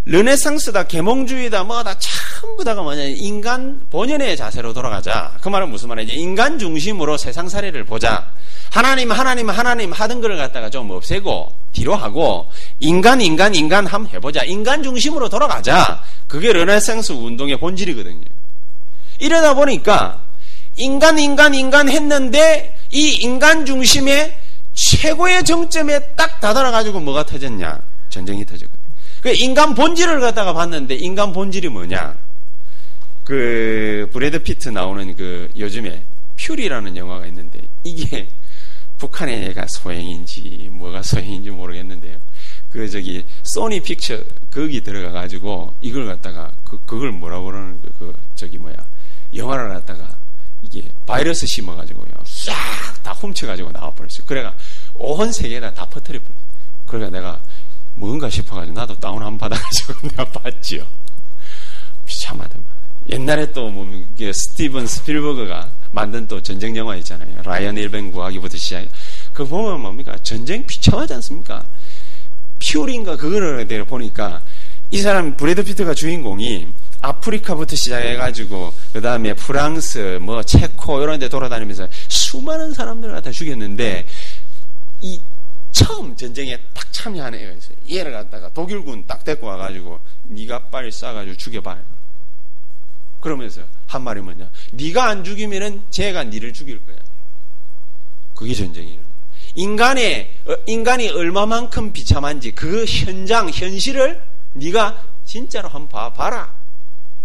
르네상스다, 0.06 0.84
계몽주의다, 0.84 1.66
뭐다 1.66 1.96
전부 2.00 2.64
다가 2.64 2.82
뭐냐 2.82 3.04
인간 3.04 3.82
본연의 3.90 4.38
자세로 4.38 4.74
돌아가자. 4.74 5.34
그 5.42 5.50
말은 5.50 5.70
무슨 5.70 5.90
말이냐? 5.90 6.14
인간 6.14 6.58
중심으로 6.58 7.18
세상 7.18 7.50
사례를 7.50 7.84
보자. 7.84 8.32
하나님, 8.70 9.12
하나님, 9.12 9.50
하나님 9.50 9.92
하던 9.92 10.22
걸 10.22 10.38
갖다가 10.38 10.70
좀 10.70 10.92
없애고 10.92 11.52
뒤로 11.74 11.96
하고 11.96 12.50
인간, 12.80 13.20
인간, 13.20 13.54
인간 13.54 13.86
함 13.86 14.08
해보자. 14.08 14.44
인간 14.46 14.82
중심으로 14.82 15.28
돌아가자. 15.28 16.02
그게 16.28 16.54
르네상스 16.54 17.12
운동의 17.12 17.60
본질이거든요. 17.60 18.24
이러다 19.20 19.56
보니까 19.56 20.22
인간, 20.78 21.20
인간, 21.20 21.54
인간 21.54 21.90
했는데 21.90 22.78
이 22.92 23.18
인간 23.22 23.66
중심의 23.66 24.38
최고의 24.78 25.44
정점에 25.44 26.00
딱 26.16 26.40
다다라가지고 26.40 27.00
뭐가 27.00 27.26
터졌냐? 27.26 27.82
전쟁이 28.10 28.46
터졌거든. 28.46 28.84
그 29.22 29.34
인간 29.34 29.74
본질을 29.74 30.20
갖다가 30.22 30.54
봤는데 30.54 30.96
인간 30.96 31.34
본질이 31.34 31.70
뭐냐? 31.70 32.16
그 33.24 34.08
브래드 34.14 34.44
피트 34.44 34.70
나오는 34.70 35.16
그 35.16 35.50
요즘에 35.58 36.06
퓨리라는 36.38 36.96
영화가 36.96 37.26
있는데 37.28 37.62
이게 37.84 38.30
북한의 39.00 39.50
애가 39.50 39.66
소행인지 39.68 40.70
뭐가 40.72 41.02
소행인지 41.02 41.50
모르겠는데요. 41.50 42.20
그 42.72 42.88
저기 42.90 43.26
소니 43.44 43.82
픽처 43.82 44.24
거기 44.52 44.82
들어가 44.82 45.12
가지고 45.12 45.74
이걸 45.82 46.06
갖다가 46.06 46.52
그 46.64 46.78
그걸 46.86 47.12
뭐라고 47.12 47.46
그러는 47.46 47.82
그, 47.82 47.92
그 47.98 48.16
저기 48.36 48.58
뭐야 48.60 48.76
영화를 49.36 49.70
갖다가 49.70 50.16
이게 50.62 50.90
바이러스 51.06 51.46
심어 51.48 51.76
가지고요 51.76 52.12
싹 52.26 52.54
다 53.08 53.14
훔쳐 53.14 53.48
가지고 53.48 53.72
나와 53.72 53.90
버렸어요. 53.92 54.26
그래가 54.26 54.54
온 54.96 55.32
세계에다 55.32 55.74
다 55.74 55.86
퍼뜨려 55.86 56.20
버렸어요. 56.20 56.48
그러니까 56.86 57.18
내가 57.18 57.42
뭔가 57.96 58.30
싶어가지고 58.30 58.78
나도 58.78 59.00
다운 59.00 59.24
한번 59.24 59.38
받아가지고 59.50 59.94
내가 60.10 60.26
봤지요. 60.26 60.86
비참하더만. 62.06 62.66
옛날에 63.10 63.50
또뭐 63.54 64.06
스티븐 64.34 64.86
스필버그가 64.86 65.72
만든 65.92 66.28
또 66.28 66.42
전쟁 66.42 66.76
영화 66.76 66.98
있잖아요. 66.98 67.42
라이언 67.44 67.78
일병 67.78 68.12
구하기부터 68.12 68.58
시작해. 68.58 68.90
그 69.32 69.46
보면 69.46 69.80
뭡니까? 69.80 70.18
전쟁 70.22 70.66
비참하지 70.66 71.14
않습니까? 71.14 71.64
퓨린가 72.60 73.16
그거를 73.16 73.86
보니까 73.86 74.44
이 74.92 75.00
사람 75.00 75.38
브래드 75.38 75.64
피트가 75.64 75.94
주인공이 75.94 76.68
아프리카부터 77.02 77.76
시작해가지고 77.76 78.74
그 78.94 79.02
다음에 79.02 79.34
프랑스, 79.34 80.20
뭐 80.22 80.44
체코 80.44 81.02
이런 81.02 81.20
데 81.20 81.30
돌아다니면서 81.30 81.88
수많은 82.08 82.74
사람들을 82.74 83.14
갖다 83.14 83.32
죽였는데 83.32 84.06
이 85.02 85.20
처음 85.72 86.16
전쟁에 86.16 86.58
딱 86.74 86.92
참여하는 86.92 87.40
애가 87.40 87.52
있어요. 87.54 87.78
얘를 87.92 88.12
갖다가 88.12 88.50
독일군 88.50 89.06
딱 89.06 89.24
데리고 89.24 89.48
와가지고 89.48 90.00
네가 90.24 90.70
빨리 90.70 90.90
쏴가지고 90.90 91.38
죽여봐요. 91.38 91.84
그러면서 93.20 93.62
한 93.88 94.04
말이 94.04 94.22
뭐냐? 94.22 94.50
네가 94.72 95.06
안 95.06 95.24
죽이면은 95.24 95.84
쟤가 95.90 96.24
네를 96.26 96.54
죽일 96.54 96.84
거야. 96.86 96.98
그게 98.36 98.54
전쟁이에요. 98.54 99.02
인간의 99.56 100.32
어, 100.46 100.56
인간이 100.68 101.10
얼마만큼 101.10 101.92
비참한지 101.94 102.52
그 102.52 102.86
현장 102.86 103.50
현실을 103.50 104.24
네가 104.54 105.04
진짜로 105.26 105.68
한번 105.70 105.90
봐 105.90 106.14
봐라. 106.14 106.57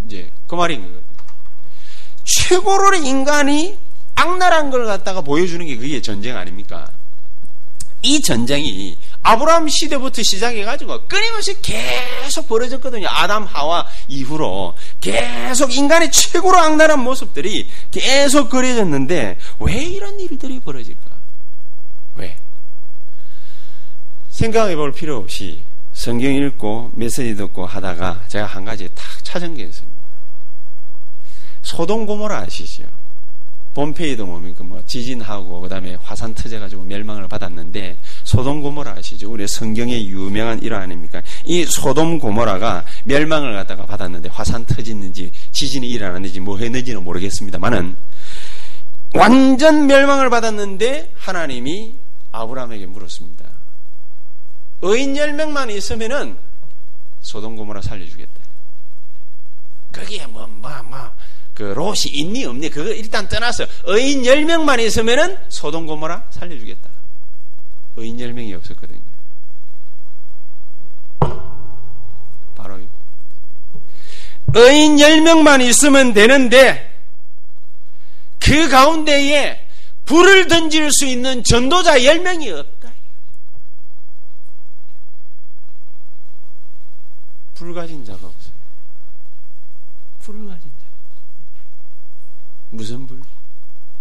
이제 0.06 0.30
그 0.46 0.54
말인 0.54 0.82
거거든요. 0.82 1.02
최고로 2.24 2.94
인간이 2.96 3.78
악랄한 4.14 4.70
걸 4.70 4.86
갖다가 4.86 5.20
보여주는 5.20 5.64
게 5.66 5.76
그게 5.76 6.00
전쟁 6.00 6.36
아닙니까? 6.36 6.90
이 8.02 8.20
전쟁이 8.20 8.98
아브라함 9.22 9.68
시대부터 9.68 10.22
시작해가지고 10.22 11.06
끊임없이 11.06 11.60
계속 11.62 12.48
벌어졌거든요. 12.48 13.06
아담 13.08 13.44
하와 13.44 13.86
이후로 14.08 14.74
계속 15.00 15.74
인간의 15.74 16.10
최고로 16.10 16.58
악랄한 16.58 16.98
모습들이 16.98 17.68
계속 17.92 18.48
그려졌는데 18.48 19.38
왜 19.60 19.74
이런 19.84 20.18
일들이 20.18 20.58
벌어질까? 20.58 21.00
왜? 22.16 22.36
생각해 24.30 24.74
볼 24.74 24.92
필요 24.92 25.18
없이 25.18 25.62
성경 25.92 26.34
읽고 26.34 26.90
메시지 26.94 27.36
듣고 27.36 27.66
하다가 27.66 28.24
제가 28.26 28.46
한 28.46 28.64
가지 28.64 28.88
탁 28.94 29.22
찾은 29.22 29.54
게 29.54 29.62
있습니다. 29.62 29.91
소동 31.72 32.04
고모라 32.04 32.40
아시죠? 32.40 32.84
본페이도 33.72 34.26
뭡니까 34.26 34.62
뭐 34.62 34.84
지진하고 34.84 35.62
그다음에 35.62 35.94
화산 36.02 36.34
터져 36.34 36.60
가지고 36.60 36.84
멸망을 36.84 37.26
받았는데 37.28 37.96
소돔 38.24 38.60
고모라 38.60 38.92
아시죠? 38.98 39.32
우리 39.32 39.48
성경의 39.48 40.06
유명한 40.06 40.62
일화 40.62 40.80
아닙니까? 40.80 41.22
이 41.46 41.64
소돔 41.64 42.18
고모라가 42.18 42.84
멸망을 43.04 43.54
갖다가 43.54 43.86
받았는데 43.86 44.28
화산 44.28 44.66
터졌는지 44.66 45.30
지진이 45.52 45.88
일어났는지 45.88 46.40
뭐 46.40 46.58
했는지는 46.58 47.02
모르겠습니다만은 47.04 47.96
완전 49.14 49.86
멸망을 49.86 50.28
받았는데 50.28 51.14
하나님이 51.16 51.94
아브라함에게 52.32 52.84
물었습니다. 52.84 53.46
의인 54.82 55.14
10명만 55.14 55.70
있으면은 55.74 56.36
소돔 57.20 57.56
고모라 57.56 57.80
살려주겠다. 57.80 58.42
거기에 59.92 60.26
뭐, 60.26 60.46
뭐, 60.46 60.70
뭐, 60.82 60.98
그 61.62 61.74
롯이 61.74 62.10
있니 62.10 62.44
없니 62.44 62.70
그거 62.70 62.90
일단 62.90 63.28
떠나서 63.28 63.64
의인 63.84 64.22
10명만 64.22 64.80
있으면은 64.80 65.38
소돔 65.48 65.86
고모라 65.86 66.26
살려주겠다. 66.30 66.90
의인 67.94 68.16
10명이 68.16 68.52
없었거든요. 68.56 69.00
바로 72.56 72.80
의인 74.54 74.96
10명만 74.96 75.62
있으면 75.68 76.12
되는데 76.12 77.00
그 78.40 78.68
가운데에 78.68 79.64
불을 80.04 80.48
던질 80.48 80.90
수 80.90 81.06
있는 81.06 81.44
전도자 81.44 81.96
10명이 82.00 82.58
없다. 82.58 82.90
불 87.54 87.72
가진 87.72 88.04
자가 88.04 88.26
없어요. 88.26 88.52
불을 90.22 90.46
가진 90.46 90.61
자. 90.61 90.61
무슨 92.72 93.06
불? 93.06 93.20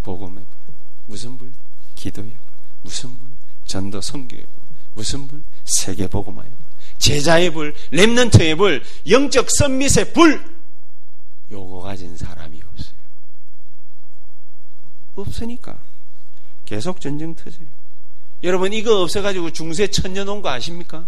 복음의 0.03 0.43
불. 0.43 0.75
무슨 1.07 1.37
불? 1.37 1.51
기도의 1.95 2.29
불. 2.29 2.39
무슨 2.83 3.09
불? 3.17 3.27
전도 3.65 3.99
성교의 4.01 4.41
불. 4.43 4.51
무슨 4.93 5.27
불? 5.27 5.41
세계 5.65 6.07
복음화의 6.07 6.49
불. 6.49 6.57
제자의 6.97 7.51
불, 7.51 7.73
렘넌트의 7.91 8.55
불, 8.55 8.83
영적 9.09 9.49
썸밋의 9.51 10.13
불. 10.13 10.43
요거 11.51 11.81
가진 11.81 12.15
사람이 12.15 12.61
없어요. 12.71 12.95
없으니까 15.15 15.77
계속 16.65 17.01
전쟁 17.01 17.35
터져요. 17.35 17.67
여러분 18.43 18.71
이거 18.73 19.01
없어가지고 19.01 19.51
중세 19.51 19.87
천년 19.87 20.27
온 20.29 20.41
거 20.41 20.49
아십니까? 20.49 21.05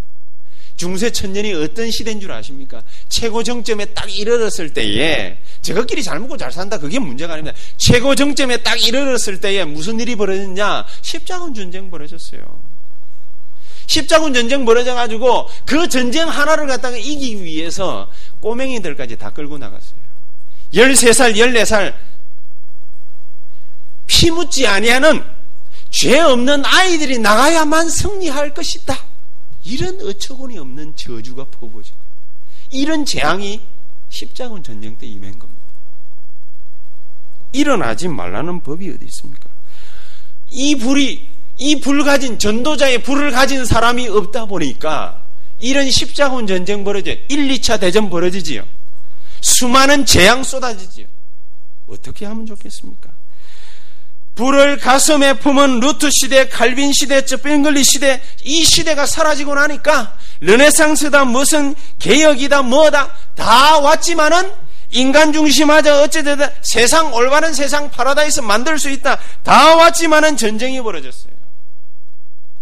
중세 0.76 1.12
천년이 1.12 1.54
어떤 1.54 1.92
시대인 1.92 2.20
줄 2.20 2.32
아십니까? 2.32 2.82
최고 3.10 3.44
정점에 3.44 3.86
딱 3.86 4.14
이르렀을 4.14 4.74
때에 4.74 5.38
저것끼리 5.62 6.04
잘 6.04 6.20
먹고 6.20 6.38
잘 6.38 6.52
산다 6.52 6.80
그게 6.80 7.00
문제가 7.00 7.34
아닙니다. 7.34 7.58
최고 7.78 8.16
정점에 8.16 8.58
딱 8.58 8.76
이르렀을 8.82 9.40
때에 9.40 9.66
무슨 9.66 10.00
일이 10.00 10.16
벌어졌냐? 10.16 10.86
십자군 11.02 11.54
전쟁 11.54 11.90
벌어졌어요. 11.92 12.42
십자군 13.86 14.34
전쟁 14.34 14.66
벌어져 14.66 14.96
가지고 14.96 15.48
그 15.66 15.88
전쟁 15.90 16.28
하나를 16.28 16.68
갖다가 16.68 16.98
이기기 16.98 17.44
위해서 17.44 18.10
꼬맹이들까지 18.40 19.18
다 19.18 19.30
끌고 19.30 19.58
나갔어요. 19.58 20.02
13살, 20.74 21.36
14살 21.36 21.94
피 24.08 24.32
묻지 24.32 24.66
아니하는 24.66 25.24
죄 25.92 26.20
없는 26.20 26.66
아이들이 26.66 27.20
나가야만 27.20 27.90
승리할 27.90 28.54
것이다. 28.54 29.13
이런 29.66 30.00
어처구니 30.02 30.58
없는 30.58 30.96
저주가 30.96 31.46
퍼부어지고 31.46 31.98
이런 32.72 33.06
재앙이 33.06 33.62
십자군 34.10 34.64
전쟁 34.64 34.98
때 34.98 35.06
임한 35.08 35.40
겁니다. 35.40 35.62
일어나지 37.52 38.08
말라는 38.08 38.62
법이 38.62 38.90
어디 38.90 39.06
있습니까? 39.06 39.50
이 40.52 40.76
불이 40.76 41.30
이 41.60 41.76
불 41.82 42.04
가진 42.04 42.40
전도자의 42.40 43.04
불을 43.04 43.32
가진 43.32 43.64
사람이 43.66 44.08
없다 44.08 44.46
보니까 44.46 45.24
이런 45.60 45.90
십자군 45.92 46.48
전쟁 46.48 46.84
벌어져 46.84 47.12
1, 47.12 47.20
2차 47.30 47.80
대전 47.80 48.10
벌어지지요. 48.10 48.66
수많은 49.42 50.06
재앙 50.06 50.44
쏟아지지요. 50.44 51.06
어떻게 51.88 52.26
하면 52.26 52.46
좋겠습니까? 52.46 53.12
불을 54.36 54.78
가슴에 54.80 55.34
품은 55.34 55.80
루터 55.80 56.10
시대, 56.12 56.50
칼빈 56.50 56.92
시대, 56.94 57.24
츠빙글리 57.24 57.84
시대, 57.84 58.22
이 58.44 58.64
시대가 58.64 59.06
사라지고 59.06 59.56
나니까 59.56 60.18
르네상스다, 60.42 61.26
무슨 61.26 61.76
개혁이다, 62.00 62.64
뭐다 62.64 63.16
다 63.36 63.80
왔지만은 63.80 64.52
인간 64.90 65.34
중심하자 65.34 66.02
어쨌든 66.02 66.38
세상 66.62 67.14
올바른 67.14 67.54
세상 67.54 67.90
파라다이스 67.90 68.42
만들 68.42 68.78
수 68.78 68.90
있다. 68.90 69.18
다 69.42 69.76
왔지만은 69.76 70.38
전쟁이 70.38 70.82
벌어졌어요. 70.82 71.34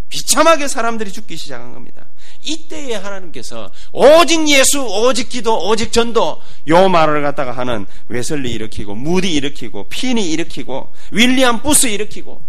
비참하게 0.09 0.67
사람들이 0.67 1.11
죽기 1.11 1.35
시작한 1.35 1.73
겁니다. 1.73 2.05
이때에 2.43 2.95
하나님께서 2.95 3.69
오직 3.91 4.47
예수, 4.49 4.81
오직 4.81 5.29
기도, 5.29 5.67
오직 5.67 5.91
전도 5.91 6.41
요 6.67 6.89
말을 6.89 7.21
갖다가 7.21 7.51
하는 7.51 7.85
웨슬리 8.07 8.51
일으키고 8.51 8.95
무디 8.95 9.31
일으키고 9.33 9.87
피니 9.89 10.31
일으키고 10.31 10.91
윌리엄 11.11 11.61
부스 11.61 11.87
일으키고 11.87 12.41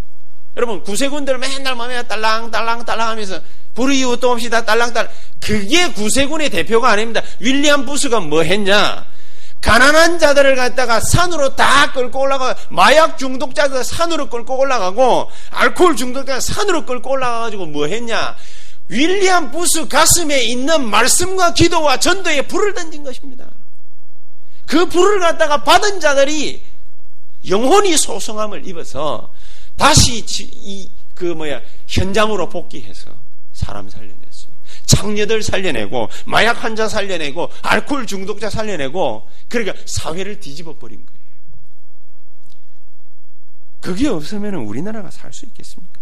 여러분 0.56 0.82
구세군들 0.82 1.38
맨날 1.38 1.74
맘에 1.74 2.02
딸랑딸랑 2.06 2.84
딸랑 2.84 3.08
하면서 3.08 3.40
불의 3.74 3.98
이유도 3.98 4.30
없이 4.30 4.50
다 4.50 4.64
딸랑딸랑 4.64 5.10
그게 5.40 5.92
구세군의 5.92 6.50
대표가 6.50 6.90
아닙니다. 6.90 7.22
윌리엄 7.40 7.86
부스가 7.86 8.20
뭐 8.20 8.42
했냐? 8.42 9.06
가난한 9.62 10.18
자들을 10.18 10.56
갖다가 10.56 11.00
산으로 11.00 11.54
다 11.54 11.92
끌고 11.92 12.20
올라가 12.20 12.54
마약 12.68 13.16
중독자들 13.16 13.84
산으로 13.84 14.28
끌고 14.28 14.58
올라가고 14.58 15.30
알코올 15.50 15.96
중독자 15.96 16.40
산으로 16.40 16.84
끌고 16.84 17.10
올라가가지고 17.10 17.66
뭐 17.66 17.86
했냐? 17.86 18.36
윌리엄 18.92 19.50
부스 19.50 19.88
가슴에 19.88 20.42
있는 20.42 20.88
말씀과 20.88 21.54
기도와 21.54 21.98
전도에 21.98 22.42
불을 22.42 22.74
던진 22.74 23.02
것입니다. 23.02 23.46
그 24.66 24.86
불을 24.86 25.20
갖다가 25.20 25.64
받은 25.64 26.00
자들이 26.00 26.62
영혼이 27.48 27.96
소성함을 27.96 28.66
입어서 28.68 29.32
다시 29.76 30.24
이 30.26 30.88
그 31.22 31.24
뭐야 31.24 31.60
현장으로 31.86 32.48
복귀해서 32.48 33.14
사람 33.52 33.88
살려냈어요. 33.88 34.52
장녀들 34.86 35.42
살려내고 35.44 36.08
마약 36.26 36.64
환자 36.64 36.88
살려내고 36.88 37.48
알코올 37.62 38.06
중독자 38.06 38.50
살려내고 38.50 39.28
그러니까 39.48 39.76
사회를 39.86 40.40
뒤집어 40.40 40.76
버린 40.76 41.04
거예요. 41.06 41.22
그게 43.80 44.08
없으면 44.08 44.54
우리나라가 44.54 45.12
살 45.12 45.32
수 45.32 45.44
있겠습니까? 45.46 46.01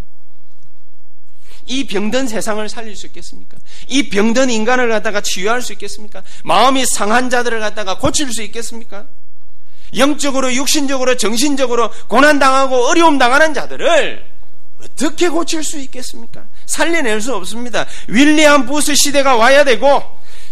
이 1.71 1.85
병든 1.85 2.27
세상을 2.27 2.67
살릴 2.67 2.97
수 2.97 3.05
있겠습니까? 3.07 3.57
이 3.87 4.09
병든 4.09 4.49
인간을 4.49 4.89
갖다가 4.89 5.21
치유할 5.21 5.61
수 5.61 5.71
있겠습니까? 5.71 6.21
마음이 6.43 6.85
상한 6.85 7.29
자들을 7.29 7.61
갖다가 7.61 7.97
고칠 7.97 8.33
수 8.33 8.41
있겠습니까? 8.43 9.05
영적으로, 9.95 10.53
육신적으로, 10.53 11.15
정신적으로 11.15 11.89
고난당하고 12.09 12.87
어려움 12.87 13.17
당하는 13.17 13.53
자들을 13.53 14.25
어떻게 14.83 15.29
고칠 15.29 15.63
수 15.63 15.79
있겠습니까? 15.79 16.43
살려낼 16.65 17.21
수 17.21 17.33
없습니다. 17.35 17.85
윌리엄 18.07 18.65
부스 18.65 18.93
시대가 18.93 19.37
와야 19.37 19.63
되고 19.63 20.03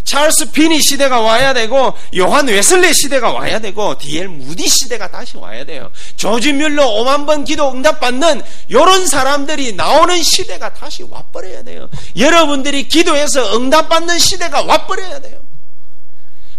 찰스 0.04 0.52
피니 0.52 0.80
시대가 0.80 1.20
와야 1.20 1.52
되고 1.52 1.94
요한 2.16 2.46
웨슬리 2.48 2.92
시대가 2.94 3.32
와야 3.32 3.58
되고 3.60 3.96
디엘 3.98 4.28
무디 4.28 4.68
시대가 4.68 5.10
다시 5.10 5.36
와야 5.36 5.64
돼요. 5.64 5.90
조지 6.16 6.52
뮬러 6.52 6.86
5만 6.86 7.26
번 7.26 7.44
기도 7.44 7.70
응답받는 7.72 8.42
이런 8.68 9.06
사람들이 9.06 9.74
나오는 9.74 10.22
시대가 10.22 10.72
다시 10.72 11.02
와버려야 11.04 11.62
돼요. 11.62 11.88
여러분들이 12.16 12.88
기도해서 12.88 13.56
응답받는 13.56 14.18
시대가 14.18 14.62
와버려야 14.62 15.20
돼요. 15.20 15.40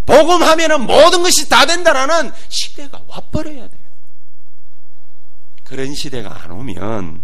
복음하면은 0.06 0.82
모든 0.82 1.24
것이 1.24 1.48
다 1.48 1.66
된다라는 1.66 2.32
시대가 2.50 3.00
와버려야 3.08 3.56
돼요. 3.68 3.82
그런 5.64 5.94
시대가 5.96 6.42
안 6.44 6.52
오면 6.52 7.22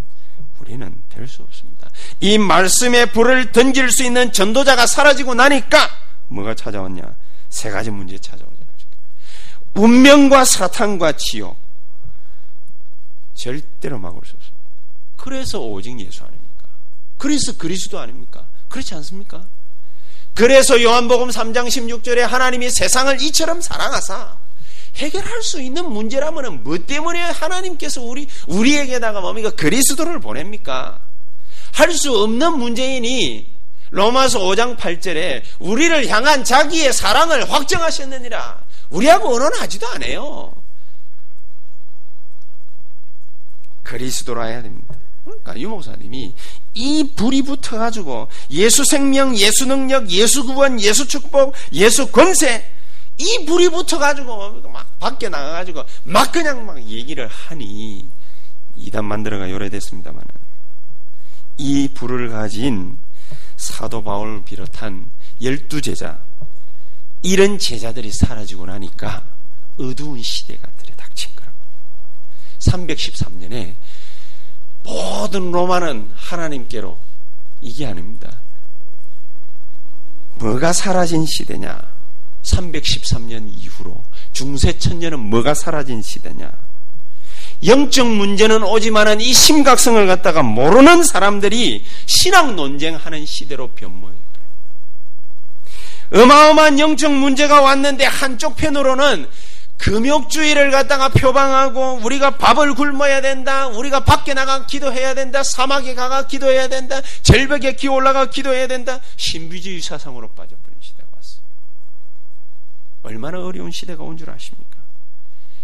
우리는 0.59 1.03
될 1.09 1.27
수 1.27 1.41
없습니다. 1.43 1.89
이 2.19 2.37
말씀의 2.37 3.11
불을 3.11 3.51
던질 3.51 3.91
수 3.91 4.03
있는 4.03 4.31
전도자가 4.31 4.85
사라지고 4.85 5.33
나니까 5.35 5.89
뭐가 6.27 6.53
찾아왔냐? 6.55 7.15
세 7.49 7.69
가지 7.69 7.89
문제 7.89 8.17
찾아오죠. 8.17 8.55
운명과 9.75 10.45
사탄과 10.45 11.13
지옥. 11.17 11.57
절대로 13.35 13.99
막을 13.99 14.21
수 14.25 14.35
없어요. 14.35 14.51
그래서 15.15 15.59
오직 15.59 15.99
예수 15.99 16.23
아닙니까? 16.23 16.67
그래서 17.17 17.55
그리스도 17.57 17.99
아닙니까? 17.99 18.47
그렇지 18.69 18.95
않습니까? 18.95 19.45
그래서 20.33 20.81
요한복음 20.81 21.29
3장 21.29 21.67
16절에 21.67 22.19
하나님이 22.19 22.69
세상을 22.69 23.21
이처럼 23.21 23.61
사랑하사 23.61 24.37
해결할 24.95 25.41
수 25.43 25.61
있는 25.61 25.91
문제라면 25.91 26.63
뭐 26.63 26.77
때문에 26.77 27.21
하나님께서 27.21 28.01
우리 28.01 28.27
우리에게다가 28.47 29.21
뭡니까 29.21 29.51
그리스도를 29.51 30.19
보냅니까? 30.19 30.99
할 31.73 31.91
수 31.93 32.17
없는 32.23 32.57
문제이니 32.57 33.56
로마서 33.89 34.39
5장 34.39 34.77
8절에 34.77 35.41
우리를 35.59 36.07
향한 36.07 36.43
자기의 36.43 36.93
사랑을 36.93 37.49
확정하셨느니라. 37.51 38.61
우리하고 38.89 39.35
언론하지도 39.35 39.87
않아요. 39.87 40.53
그리스도로 43.83 44.45
해야 44.45 44.61
됩니다. 44.61 44.95
그러니까 45.23 45.59
유 45.59 45.69
목사님이 45.69 46.33
이 46.73 47.11
불이 47.15 47.41
붙어가지고 47.41 48.29
예수 48.51 48.83
생명, 48.85 49.35
예수 49.35 49.65
능력, 49.65 50.09
예수 50.09 50.45
구원, 50.45 50.79
예수 50.79 51.07
축복, 51.07 51.53
예수 51.73 52.11
권세 52.11 52.71
이 53.17 53.45
불이 53.45 53.69
붙어가지고 53.69 54.61
막 54.69 54.99
밖에 54.99 55.27
나가가지고 55.27 55.83
막 56.03 56.31
그냥 56.31 56.65
막 56.65 56.81
얘기를 56.83 57.27
하니 57.27 58.07
이단 58.75 59.03
만들어가 59.05 59.49
요래됐습니다만 59.49 60.21
이 61.57 61.89
불을 61.93 62.29
가진 62.29 62.97
사도 63.67 64.01
바울 64.01 64.43
비롯한 64.45 65.11
열두 65.41 65.81
제자 65.81 66.19
이런 67.21 67.59
제자들이 67.59 68.11
사라지고 68.11 68.65
나니까 68.65 69.25
어두운 69.77 70.23
시대가 70.23 70.67
들이닥친 70.77 71.35
거라고. 71.35 71.57
313년에 72.59 73.75
모든 74.83 75.51
로마는 75.51 76.11
하나님께로 76.15 76.97
이게 77.61 77.85
아닙니다. 77.85 78.39
뭐가 80.35 80.71
사라진 80.71 81.25
시대냐? 81.25 81.79
313년 82.43 83.49
이후로 83.49 84.01
중세 84.31 84.77
천년은 84.77 85.19
뭐가 85.19 85.53
사라진 85.53 86.01
시대냐? 86.01 86.49
영적 87.65 88.07
문제는 88.07 88.63
오지만은 88.63 89.19
이 89.21 89.33
심각성을 89.33 90.05
갖다가 90.07 90.43
모르는 90.43 91.03
사람들이 91.03 91.83
신앙 92.05 92.55
논쟁하는 92.55 93.25
시대로 93.25 93.69
변모해요. 93.69 94.17
어마어마한 96.13 96.79
영적 96.79 97.11
문제가 97.13 97.61
왔는데 97.61 98.05
한쪽 98.05 98.55
편으로는 98.55 99.27
금욕주의를 99.77 100.71
갖다가 100.71 101.09
표방하고 101.09 101.99
우리가 102.03 102.37
밥을 102.37 102.73
굶어야 102.73 103.21
된다. 103.21 103.67
우리가 103.67 104.05
밖에 104.05 104.33
나가 104.33 104.65
기도해야 104.65 105.13
된다. 105.13 105.43
사막에 105.43 105.93
가가 105.93 106.25
기도해야 106.25 106.67
된다. 106.67 106.99
절벽에 107.21 107.73
기 107.73 107.87
올라가 107.87 108.27
기도해야 108.29 108.67
된다. 108.67 108.99
신비주의 109.17 109.81
사상으로 109.81 110.29
빠져버린 110.29 110.77
시대가 110.81 111.09
왔어. 111.15 111.41
얼마나 113.03 113.39
어려운 113.39 113.69
시대가 113.71 114.03
온 114.03 114.17
줄 114.17 114.29
아십니까? 114.31 114.76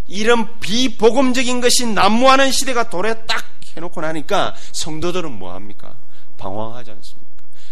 이런 0.08 0.60
비복음적인 0.60 1.62
것이 1.62 1.86
난무하는 1.86 2.52
시대가 2.52 2.90
도래 2.90 3.26
딱 3.26 3.44
해놓고 3.76 4.02
나니까 4.02 4.56
성도들은 4.72 5.32
뭐합니까? 5.32 5.94
방황하지 6.38 6.92
않습니까? 6.92 7.24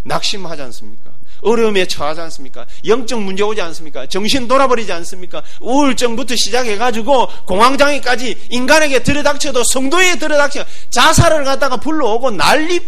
낙심하지 0.04 0.62
않습니까? 0.64 1.12
어려움에 1.42 1.86
처하지 1.86 2.22
않습니까? 2.22 2.66
영적 2.86 3.22
문제 3.22 3.44
오지 3.44 3.62
않습니까? 3.62 4.08
정신 4.08 4.48
돌아버리지 4.48 4.92
않습니까? 4.94 5.42
우울증부터 5.60 6.36
시작해가지고 6.36 7.28
공황장애까지 7.46 8.48
인간에게 8.50 9.04
들이닥쳐도 9.04 9.64
성도에 9.64 10.18
들이닥쳐 10.18 10.66
자살을 10.90 11.44
갖다가 11.44 11.78
불러오고 11.78 12.32
난리 12.32 12.80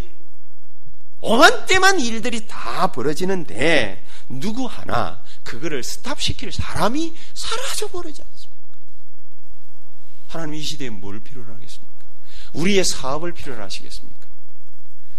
오만 1.21 1.65
때만 1.65 1.99
일들이 1.99 2.45
다 2.47 2.91
벌어지는데 2.91 4.03
누구 4.29 4.65
하나 4.65 5.21
그거를 5.43 5.83
스탑시킬 5.83 6.51
사람이 6.51 7.13
사라져 7.33 7.87
버리지 7.87 8.21
않습니까? 8.21 8.32
하나님 10.33 10.55
이 10.55 10.61
시대에 10.61 10.89
뭘 10.89 11.19
필요로 11.19 11.53
하겠습니까? 11.53 11.93
우리의 12.53 12.83
사업을 12.83 13.33
필요로 13.33 13.61
하시겠습니까? 13.61 14.27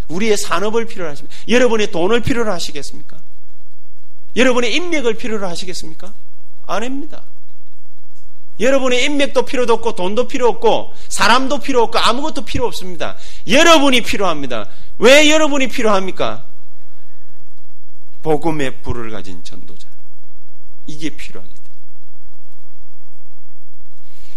우리의 0.09 0.37
산업을 0.37 0.87
필요로 0.87 1.11
하십니까? 1.11 1.37
여러분의 1.49 1.91
돈을 1.93 2.21
필요로 2.21 2.51
하시겠습니까? 2.51 3.19
여러분의 4.35 4.75
인맥을 4.75 5.15
필요로 5.15 5.47
하시겠습니까? 5.47 6.13
아닙니다. 6.67 7.25
여러분의 8.59 9.05
인맥도 9.05 9.45
필요도 9.45 9.75
없고 9.75 9.95
돈도 9.95 10.29
필요 10.29 10.49
없고 10.49 10.93
사람도 11.09 11.61
필요 11.61 11.83
없고 11.85 11.99
아무것도 11.99 12.45
필요 12.45 12.67
없습니다. 12.67 13.17
여러분이 13.49 14.03
필요합니다. 14.03 14.69
왜 14.99 15.31
여러분이 15.31 15.69
필요합니까? 15.69 16.45
복음의 18.23 18.83
불을 18.83 19.11
가진 19.11 19.45
전도자. 19.45 19.89
이게 20.87 21.11
필요하겠다. 21.11 21.64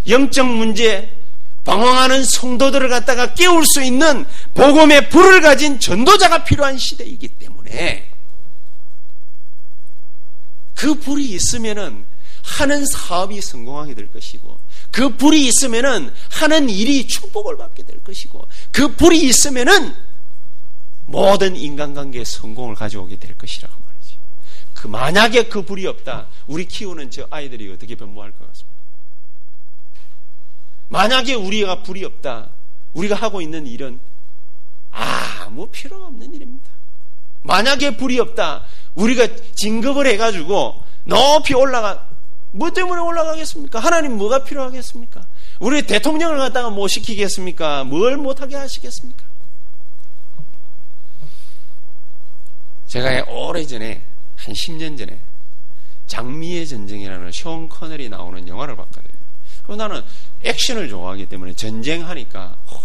영적 0.07 0.47
문제, 0.47 1.11
방황하는 1.63 2.23
성도들을 2.23 2.87
갖다가 2.89 3.33
깨울 3.33 3.65
수 3.65 3.83
있는 3.83 4.25
복음의 4.53 5.09
불을 5.09 5.41
가진 5.41 5.79
전도자가 5.79 6.43
필요한 6.45 6.77
시대이기 6.77 7.27
때문에 7.27 8.09
그 10.73 10.95
불이 10.95 11.25
있으면은 11.25 12.05
하는 12.43 12.85
사업이 12.85 13.41
성공하게 13.41 13.95
될 13.95 14.07
것이고 14.07 14.57
그 14.91 15.17
불이 15.17 15.45
있으면은 15.47 16.13
하는 16.31 16.69
일이 16.69 17.05
축복을 17.05 17.57
받게 17.57 17.83
될 17.83 18.01
것이고 18.01 18.47
그 18.71 18.95
불이 18.95 19.21
있으면은 19.23 19.93
모든 21.07 21.55
인간관계에 21.55 22.23
성공을 22.23 22.75
가져오게 22.75 23.17
될 23.17 23.33
것이라고 23.35 23.73
말이죠. 23.85 24.17
그 24.73 24.87
만약에 24.87 25.47
그 25.49 25.63
불이 25.63 25.87
없다, 25.87 26.27
우리 26.47 26.65
키우는 26.65 27.11
저 27.11 27.27
아이들이 27.29 27.71
어떻게 27.71 27.95
변모할 27.95 28.31
것 28.31 28.47
같습니다. 28.47 28.76
만약에 30.89 31.33
우리가 31.33 31.83
불이 31.83 32.03
없다, 32.05 32.49
우리가 32.93 33.15
하고 33.15 33.41
있는 33.41 33.67
일은 33.67 33.99
아무 34.91 35.67
필요 35.67 36.03
없는 36.05 36.33
일입니다. 36.33 36.65
만약에 37.43 37.97
불이 37.97 38.19
없다, 38.19 38.63
우리가 38.95 39.27
진급을 39.55 40.07
해가지고 40.07 40.83
높이 41.05 41.53
올라가, 41.53 42.09
뭐 42.51 42.71
때문에 42.71 43.01
올라가겠습니까? 43.01 43.79
하나님 43.79 44.17
뭐가 44.17 44.43
필요하겠습니까? 44.43 45.25
우리 45.59 45.81
대통령을 45.83 46.38
갖다가 46.38 46.69
뭐 46.69 46.88
시키겠습니까? 46.88 47.83
뭘 47.83 48.17
못하게 48.17 48.55
하시겠습니까? 48.55 49.25
제가 52.88 53.25
오래전에, 53.29 54.05
한 54.35 54.53
10년 54.53 54.97
전에, 54.97 55.19
장미의 56.07 56.67
전쟁이라는 56.67 57.31
션 57.33 57.67
커넬이 57.67 58.09
나오는 58.09 58.47
영화를 58.47 58.75
봤거든요. 58.77 59.16
나는 59.76 60.01
액션을 60.43 60.89
좋아하기 60.89 61.26
때문에 61.28 61.53
전쟁하니까 61.53 62.55
어, 62.65 62.82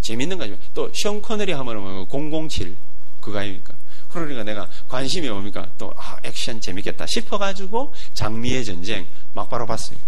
재밌는 0.00 0.38
거죠. 0.38 0.56
또션 0.74 1.22
커넬이 1.22 1.52
하면 1.52 2.06
007 2.08 2.76
그거 3.20 3.38
아닙니까? 3.38 3.74
그러니까 4.10 4.42
내가 4.42 4.68
관심이 4.88 5.28
뭡니까? 5.28 5.68
또 5.78 5.92
아, 5.96 6.16
액션 6.24 6.60
재밌겠다 6.60 7.06
싶어가지고 7.06 7.92
장미의 8.14 8.64
전쟁 8.64 9.06
막바로 9.34 9.66
봤어요. 9.66 9.98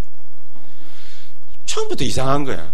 처음부터 1.66 2.04
이상한 2.04 2.44
거야. 2.44 2.72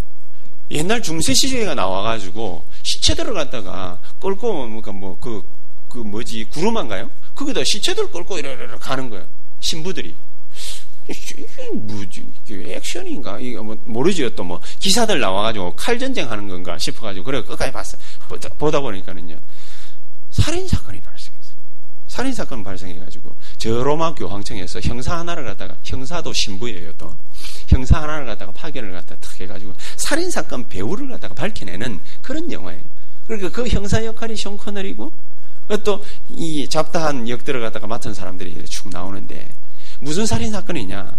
옛날 0.71 1.03
중세 1.03 1.35
시대가 1.35 1.75
나와가지고 1.75 2.65
시체들을 2.83 3.33
갖다가 3.35 3.99
끌고 4.21 4.53
뭡니까 4.53 4.93
뭐그 4.93 5.43
그 5.89 5.99
뭐지 5.99 6.45
구름한가요? 6.45 7.11
거기다 7.35 7.65
시체들 7.65 8.11
끌고 8.11 8.39
이러이러 8.39 8.79
가는 8.79 9.09
거야. 9.09 9.27
신부들이. 9.61 10.15
뭐지? 11.73 12.27
액션인가? 12.51 13.41
이거 13.41 13.63
뭐 13.63 13.77
모르지요. 13.85 14.31
또뭐 14.31 14.61
기사들 14.79 15.21
나와가지고 15.21 15.75
칼 15.77 15.99
전쟁 15.99 16.31
하는 16.31 16.49
건가 16.49 16.77
싶어가지고 16.79 17.25
그래 17.25 17.43
끝까지 17.43 17.73
봤어. 17.73 17.97
보다, 18.29 18.49
보다 18.51 18.81
보니까는요 18.81 19.39
살인 20.31 20.69
사건이 20.69 21.01
발생했어요. 21.01 21.55
살인 22.07 22.33
사건 22.33 22.63
발생해가지고 22.63 23.35
저 23.59 23.83
로마 23.83 24.15
교황청에서 24.15 24.81
형사 24.81 25.19
하나를 25.19 25.45
갖다가 25.45 25.77
형사도 25.85 26.33
신부예요 26.33 26.93
또 26.99 27.15
형사 27.69 28.03
하나를 28.03 28.27
갖다가 28.27 28.53
파견을 28.53 28.93
갖다가 28.93 29.21
탁 29.21 29.41
해가지고 29.41 29.75
살인 29.97 30.31
사건 30.31 30.69
배우를 30.69 31.09
갖다가 31.09 31.35
밝혀내는 31.35 32.01
그런 32.23 32.51
영화예요. 32.51 32.83
그러니까 33.27 33.51
그 33.51 33.69
형사 33.69 34.05
역할이 34.05 34.37
숀 34.37 34.57
커널이고 34.57 35.13
또 35.85 36.03
이 36.31 36.69
잡다한 36.69 37.29
역들을 37.29 37.61
갖다가 37.61 37.87
맡은 37.87 38.15
사람들이 38.15 38.65
쭉 38.67 38.89
나오는데 38.91 39.49
무슨 40.01 40.27
살인 40.27 40.53
사건이냐? 40.53 41.15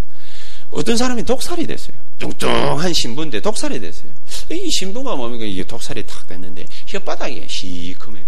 어떤 0.72 0.96
사람이 0.98 1.24
독살이 1.24 1.66
됐어요. 1.66 1.98
뚱뚱한 2.20 2.94
신부인데 2.94 3.42
독살이 3.42 3.80
됐어요. 3.80 4.12
이 4.52 4.70
신부가 4.70 5.16
뭡니까? 5.16 5.46
이게 5.46 5.64
독살이 5.64 6.06
탁 6.06 6.28
됐는데 6.28 6.66
혓바닥이 6.86 7.50
시커매요. 7.50 8.24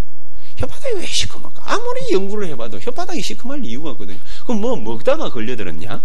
혓바닥이 0.58 0.96
왜 0.96 1.06
시커멀까? 1.06 1.62
아무리 1.66 2.12
연구를 2.12 2.48
해봐도 2.50 2.80
혓바닥이 2.80 3.22
시커멀 3.22 3.64
이유가 3.66 3.92
없거든요. 3.92 4.18
그럼 4.46 4.62
뭐 4.62 4.76
먹다가 4.76 5.30
걸려들었냐? 5.30 6.02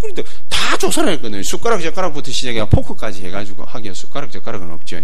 그러니까 0.00 0.22
다 0.48 0.76
조사를 0.76 1.10
했거든요. 1.14 1.42
숟가락, 1.42 1.80
젓가락부터 1.80 2.30
시작해 2.30 2.68
포크까지 2.68 3.24
해가지고 3.24 3.64
하기야 3.64 3.94
숟가락, 3.94 4.30
젓가락은 4.30 4.70
없죠. 4.72 5.00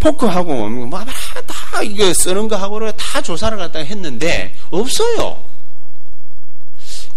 포크하고 0.00 0.68
뭐, 0.68 1.04
다 1.04 1.82
이거 1.82 2.12
쓰는 2.14 2.48
거 2.48 2.56
하고를 2.56 2.92
다 2.96 3.20
조사를 3.20 3.56
갖다가 3.58 3.84
했는데 3.84 4.54
없어요. 4.70 5.44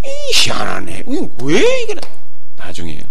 이 0.05 0.09
희한하네. 0.33 1.03
왜 1.43 1.81
이게 1.83 1.95
나중에요. 2.57 3.01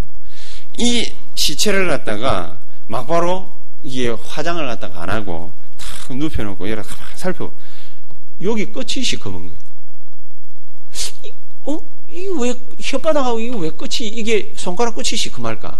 이 0.79 1.13
시체를 1.37 1.89
갖다가 1.89 2.59
막바로 2.89 3.51
이게 3.83 4.09
화장을 4.09 4.65
갖다가 4.67 5.03
안 5.03 5.11
하고 5.11 5.53
탁 5.79 6.17
눕혀놓고 6.17 6.69
여러 6.69 6.83
살펴 7.15 7.51
여기 8.43 8.67
끝이 8.67 9.03
시커먼 9.05 9.47
거예요. 9.47 9.59
어? 11.67 11.79
이게 12.09 12.29
왜 12.41 12.53
혓바닥하고 12.55 13.41
이게 13.41 13.57
왜 13.59 13.71
끝이 13.71 14.09
이게 14.09 14.53
손가락 14.57 14.95
끝이 14.95 15.17
시커멀까? 15.17 15.79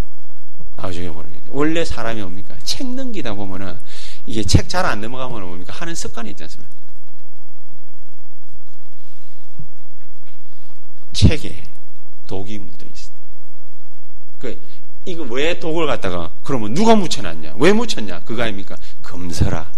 나중에 0.77 1.09
게 1.09 1.13
원래 1.49 1.85
사람이 1.85 2.21
뭡니까? 2.21 2.57
책 2.65 2.87
넘기다 2.87 3.35
보면은 3.35 3.79
이게 4.27 4.43
책 4.45 4.69
잘 4.69 4.87
안 4.87 5.01
넘어가면 5.01 5.43
뭡니까? 5.43 5.73
하는 5.75 5.95
습관이 5.95 6.31
있지 6.31 6.45
않습니까? 6.45 6.75
책에 11.13 11.63
독이 12.27 12.59
묻어 12.59 12.87
있어. 12.95 13.11
그 14.39 14.59
이거 15.05 15.25
왜 15.25 15.59
독을 15.59 15.87
갖다가 15.87 16.31
그러면 16.43 16.75
누가 16.75 16.95
묻혀놨냐? 16.95 17.55
왜 17.59 17.73
묻혔냐? 17.73 18.21
그거 18.25 18.43
아닙니까? 18.43 18.77
검서라. 19.03 19.71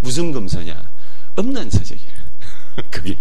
무슨 0.00 0.32
검서냐? 0.32 0.90
음란 1.38 1.70
서적이야. 1.70 2.12
그게 2.90 3.16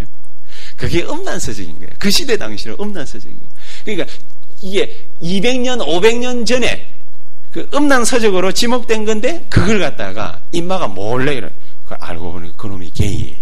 그게 0.76 1.04
음란 1.04 1.40
서적인 1.40 1.80
거예요. 1.80 1.94
그 2.00 2.12
시대 2.12 2.38
당시는 2.38 2.78
음란 2.80 3.06
서적인 3.06 3.38
거예요. 3.38 3.52
그러니까 3.86 4.18
이게 4.62 5.08
200년, 5.22 5.80
500년 5.80 6.46
전에 6.46 6.90
그 7.52 7.70
음란 7.74 8.06
서적으로 8.06 8.52
지목된 8.52 9.06
건데 9.06 9.46
그걸 9.50 9.80
갖다가 9.80 10.42
인마가 10.52 10.88
몰래 10.88 11.36
이래. 11.36 11.50
알고 11.88 12.32
보니 12.32 12.54
그 12.58 12.68
놈이 12.68 12.90
게이예요. 12.92 13.36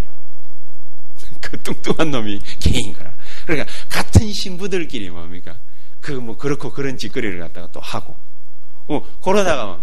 그 1.39 1.58
뚱뚱한 1.62 2.12
놈이 2.12 2.39
게인 2.60 2.94
거라. 2.94 3.14
그러니까 3.46 3.72
같은 3.89 4.32
신부들끼리 4.32 5.10
뭡니까? 5.10 5.58
그 6.00 6.14
뭐 6.14 6.36
그렇고 6.38 6.72
그런 6.72 6.98
짓거리를 6.98 7.39
갖다가 7.39 7.68
또 7.72 7.80
하고 7.80 8.16
어, 8.88 9.02
그러다가 9.24 9.80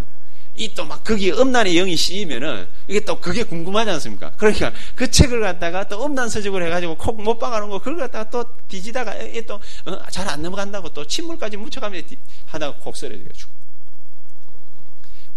이 0.57 0.75
또 0.75 0.85
막 0.85 1.05
거기에 1.05 1.31
음란의 1.33 1.75
영이 1.75 1.97
씌이면은 1.97 2.67
이게 2.89 2.99
또 3.01 3.21
그게 3.21 3.45
궁금하지 3.45 3.91
않습니까? 3.93 4.33
그러니까 4.37 4.73
그 4.97 5.09
책을 5.09 5.41
갖다가 5.41 5.87
또 5.87 6.05
음란 6.05 6.29
서적을 6.29 6.67
해가지고 6.67 6.97
콕 6.97 7.21
못 7.23 7.39
박아놓은 7.39 7.71
거 7.71 7.79
그걸 7.79 7.99
갖다가 7.99 8.29
또 8.29 8.45
뒤지다가 8.67 9.15
또잘 9.47 10.29
안 10.29 10.43
넘어간다고 10.43 10.89
또 10.89 11.07
침물까지 11.07 11.57
묻혀가며 11.57 12.01
하다가 12.47 12.79
콕 12.81 12.97
쓰러져가지고 12.97 13.53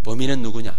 범인은 0.04 0.42
누구냐? 0.42 0.74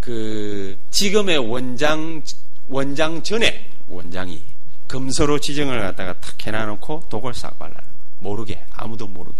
그 0.00 0.78
지금의 0.90 1.36
원장 1.38 2.22
원장 2.68 3.22
전에 3.22 3.68
원장이 3.88 4.42
금서로 4.86 5.38
지정을 5.38 5.80
갖다가 5.80 6.12
탁 6.20 6.46
해놔놓고 6.46 7.04
독을 7.08 7.34
싹 7.34 7.58
발라는 7.58 7.82
모르게 8.18 8.64
아무도 8.70 9.06
모르게. 9.06 9.36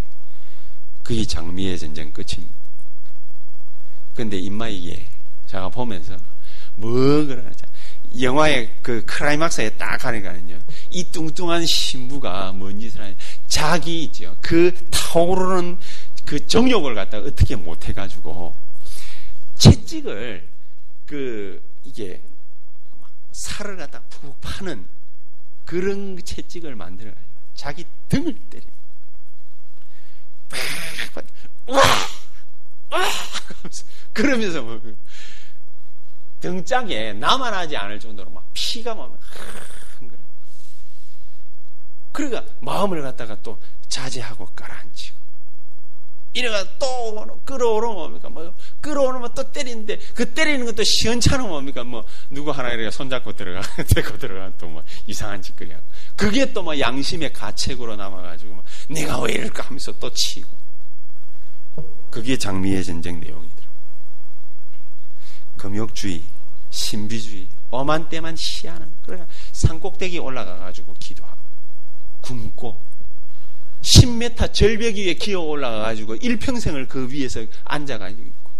그게 1.03 1.23
장미의 1.23 1.77
전쟁 1.77 2.11
끝입니다. 2.11 2.53
근데 4.15 4.37
임마이게 4.37 5.07
제가 5.45 5.69
보면서 5.69 6.17
뭐 6.75 6.91
그러나 7.25 7.51
영화의 8.19 8.73
그 8.81 9.03
클라이막스에 9.05 9.71
딱 9.71 9.97
가니까는요 9.97 10.57
이 10.89 11.03
뚱뚱한 11.03 11.65
신부가 11.65 12.53
뭔 12.53 12.79
짓을 12.79 13.01
하냐. 13.01 13.15
자기 13.47 14.03
있죠. 14.03 14.35
그 14.41 14.73
타오르는 14.89 15.77
그 16.25 16.47
정욕을 16.47 16.95
갖다가 16.95 17.27
어떻게 17.27 17.55
못 17.55 17.87
해가지고 17.87 18.55
채찍을 19.55 20.47
그 21.05 21.61
이게 21.83 22.21
살을 23.31 23.77
갖다 23.77 24.01
푹 24.09 24.39
파는 24.41 24.85
그런 25.65 26.21
채찍을 26.23 26.75
만들어 26.75 27.11
가지고 27.11 27.29
자기 27.55 27.85
등을 28.09 28.35
때려. 28.49 28.63
와! 31.67 31.81
와! 32.91 33.05
그러면서 34.13 34.61
뭐 34.61 34.79
등짝에 36.39 37.13
나만 37.13 37.53
하지 37.53 37.75
않을 37.75 37.99
정도로 37.99 38.29
막 38.29 38.47
피가 38.53 38.93
막 38.93 39.17
그러니까 42.11 42.45
마음을 42.61 43.01
갖다가 43.01 43.41
또 43.41 43.59
자제하고 43.89 44.45
깔아앉히고 44.55 45.24
이래가 46.35 46.65
또 46.77 47.15
끌어오르면 47.45 47.95
뭡니까? 47.95 48.29
뭐 48.29 48.53
끌어오르면 48.81 49.29
또 49.35 49.51
때리는데 49.51 49.97
그 50.13 50.33
때리는 50.33 50.65
것도 50.65 50.83
시원찮으면 50.83 51.49
뭡니까? 51.49 51.83
뭐 51.85 52.03
누구 52.29 52.51
하나 52.51 52.69
이렇게 52.71 52.91
손잡고 52.91 53.31
들어가 53.33 53.61
데리고 53.87 54.17
들어가 54.17 54.51
또 54.57 54.67
뭐 54.67 54.83
이상한 55.07 55.41
짓거리 55.41 55.71
하고 55.71 55.83
그게 56.17 56.51
또 56.51 56.61
뭐 56.61 56.77
양심의 56.77 57.31
가책으로 57.31 57.95
남아가지고 57.95 58.53
뭐 58.53 58.63
내가 58.89 59.21
왜 59.21 59.33
이럴까 59.33 59.63
하면서 59.63 59.93
또 59.93 60.09
치고 60.13 60.49
그게 62.11 62.37
장미의 62.37 62.83
전쟁 62.83 63.19
내용이더라. 63.19 63.67
금욕주의, 65.57 66.21
신비주의, 66.69 67.47
엄한 67.69 68.09
때만 68.09 68.35
시하는 68.37 68.91
그래 69.05 69.25
산꼭대기 69.53 70.19
올라가가지고 70.19 70.95
기도하고 70.99 71.37
굶고 72.21 72.77
10m 73.85 74.51
절벽 74.51 74.95
위에 74.95 75.13
기어 75.13 75.41
올라가가지고 75.41 76.15
일평생을 76.15 76.87
그 76.87 77.07
위에서 77.11 77.45
앉아가지고 77.65 78.21
있고. 78.23 78.51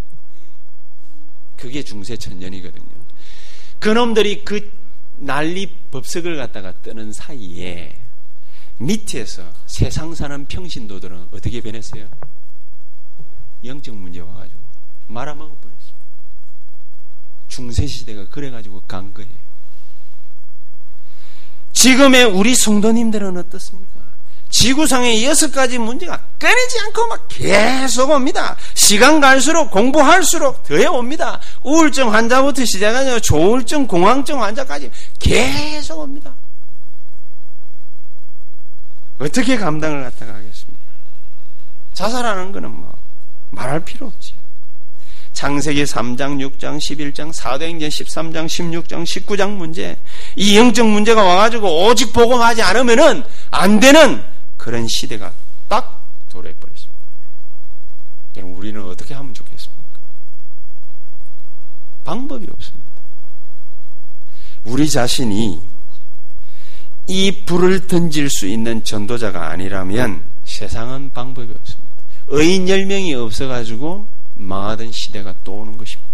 그게 1.57 1.83
중세천년이거든요. 1.83 2.85
그놈들이 3.79 4.45
그 4.45 4.71
난리 5.17 5.67
법석을 5.89 6.37
갖다가 6.37 6.73
뜨는 6.73 7.11
사이에 7.11 7.95
밑에서 8.77 9.51
세상 9.65 10.13
사는 10.13 10.45
평신도들은 10.45 11.29
어떻게 11.31 11.59
변했어요? 11.61 12.07
영적 13.63 13.95
문제 13.95 14.19
와가지고 14.19 14.59
말아먹어버렸어요. 15.07 15.95
중세시대가 17.47 18.27
그래가지고 18.29 18.81
간 18.81 19.11
거예요. 19.13 19.31
지금의 21.73 22.25
우리 22.25 22.53
성도님들은 22.53 23.37
어떻습니까? 23.37 24.04
지구상에 24.49 25.23
여섯 25.25 25.51
가지 25.51 25.77
문제가 25.77 26.19
끊이지 26.39 26.79
않고 26.85 27.07
막 27.07 27.25
계속 27.27 28.09
옵니다. 28.11 28.55
시간 28.73 29.19
갈수록 29.19 29.69
공부할수록 29.71 30.63
더해 30.63 30.85
옵니다. 30.85 31.39
우울증 31.63 32.13
환자부터 32.13 32.63
시작하여 32.65 33.19
조울증, 33.19 33.87
공황증 33.87 34.41
환자까지 34.41 34.91
계속 35.19 35.99
옵니다. 35.99 36.33
어떻게 39.19 39.57
감당을 39.57 40.03
갖다가 40.03 40.35
하겠습니까? 40.35 40.85
자살하는 41.93 42.51
거는 42.51 42.69
뭐 42.71 42.93
말할 43.51 43.79
필요 43.85 44.07
없지요. 44.07 44.35
창세기 45.33 45.83
3장, 45.83 46.39
6장, 46.39 46.77
11장, 46.77 47.31
사도행전 47.33 47.89
13장, 47.89 48.45
16장, 48.45 49.03
19장 49.03 49.49
문제 49.51 49.97
이 50.35 50.57
영적 50.57 50.87
문제가 50.87 51.23
와가지고 51.23 51.87
오직 51.87 52.13
복음하지 52.13 52.61
않으면은 52.61 53.23
안 53.51 53.79
되는 53.81 54.23
그런 54.65 54.87
시대가 54.87 55.31
딱 55.67 56.07
도래해버렸습니다. 56.27 56.99
여러분, 58.37 58.57
우리는 58.57 58.83
어떻게 58.83 59.13
하면 59.13 59.31
좋겠습니까? 59.31 59.83
방법이 62.03 62.47
없습니다. 62.51 62.89
우리 64.63 64.89
자신이 64.89 65.61
이 67.05 67.43
불을 67.45 67.85
던질 67.85 68.31
수 68.31 68.47
있는 68.47 68.83
전도자가 68.83 69.49
아니라면 69.51 70.25
세상은 70.45 71.11
방법이 71.11 71.53
없습니다. 71.59 71.93
의인 72.29 72.65
10명이 72.65 73.13
없어가지고 73.23 74.07
망하던 74.33 74.91
시대가 74.91 75.35
또 75.43 75.59
오는 75.59 75.77
것입니다. 75.77 76.11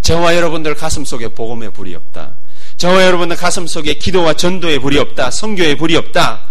저와 0.00 0.34
여러분들 0.34 0.74
가슴 0.76 1.04
속에 1.04 1.28
복음의 1.28 1.74
불이 1.74 1.94
없다. 1.94 2.36
저와 2.78 3.04
여러분들 3.04 3.36
가슴 3.36 3.66
속에 3.66 3.92
기도와 3.94 4.32
전도의 4.32 4.78
불이 4.78 4.98
없다. 4.98 5.30
성교의 5.30 5.76
불이 5.76 5.94
없다. 5.96 6.48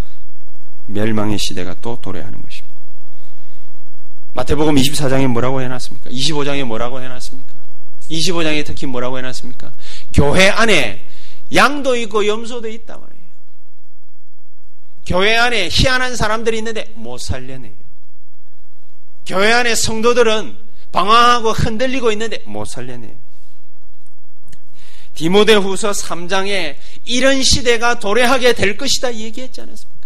멸망의 0.90 1.38
시대가 1.40 1.76
또 1.82 2.00
도래하는 2.02 2.42
것입니다. 2.42 2.76
마태복음 4.34 4.76
24장에 4.76 5.28
뭐라고 5.28 5.62
해놨습니까? 5.62 6.10
25장에 6.10 6.64
뭐라고 6.64 7.02
해놨습니까? 7.02 7.54
25장에 8.10 8.66
특히 8.66 8.88
뭐라고 8.88 9.18
해놨습니까? 9.18 9.72
교회 10.14 10.50
안에 10.50 11.06
양도 11.54 11.96
있고 11.96 12.26
염소도 12.26 12.68
있다 12.68 12.98
말이에요. 12.98 13.20
교회 15.06 15.38
안에 15.38 15.70
희한한 15.72 16.16
사람들이 16.16 16.58
있는데 16.60 16.92
못 16.96 17.20
살려내요. 17.20 17.74
교회 19.26 19.52
안에 19.52 19.76
성도들은 19.76 20.58
방황하고 20.92 21.52
흔들리고 21.52 22.12
있는데 22.12 22.44
못 22.46 22.66
살려내요. 22.66 23.14
디모데후서 25.16 25.92
3장에 25.92 26.76
이런 27.06 27.44
시대가 27.44 28.00
도래하게 28.00 28.54
될 28.54 28.78
것이다 28.78 29.14
얘기했지 29.16 29.62
않았습니까? 29.62 29.99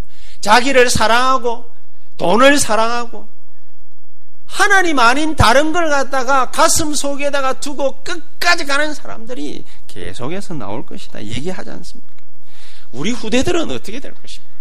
자기를 0.43 0.89
사랑하고 0.89 1.71
돈을 2.17 2.59
사랑하고 2.59 3.29
하나님 4.45 4.99
아닌 4.99 5.35
다른 5.37 5.71
걸 5.71 5.89
갖다가 5.89 6.51
가슴 6.51 6.93
속에다가 6.93 7.61
두고 7.61 8.03
끝까지 8.03 8.65
가는 8.65 8.93
사람들이 8.93 9.63
계속해서 9.87 10.53
나올 10.53 10.85
것이다. 10.85 11.23
얘기하지 11.23 11.69
않습니까? 11.69 12.13
우리 12.91 13.11
후대들은 13.11 13.71
어떻게 13.71 14.01
될 14.01 14.13
것입니까? 14.13 14.53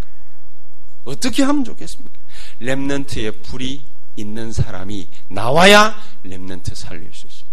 어떻게 1.05 1.43
하면 1.43 1.65
좋겠습니까? 1.65 2.17
remnant에 2.61 3.43
불이 3.43 3.85
있는 4.15 4.53
사람이 4.53 5.09
나와야 5.29 5.97
remnant 6.25 6.77
살릴 6.77 7.13
수 7.13 7.27
있습니다. 7.27 7.53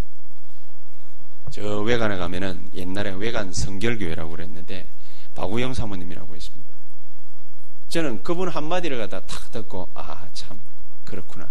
저 1.50 1.82
왜관에 1.82 2.18
가면은 2.18 2.70
옛날에 2.76 3.12
왜관 3.14 3.52
성결교회라고 3.52 4.30
그랬는데 4.30 4.86
박우영 5.34 5.74
사모님이라고 5.74 6.36
있습니다. 6.36 6.59
저는 7.90 8.24
그분 8.24 8.50
한마디를 8.50 8.98
갖다 8.98 9.20
탁 9.22 9.52
듣고 9.52 9.90
아 9.94 10.28
참 10.34 10.60
그렇구나. 11.06 11.48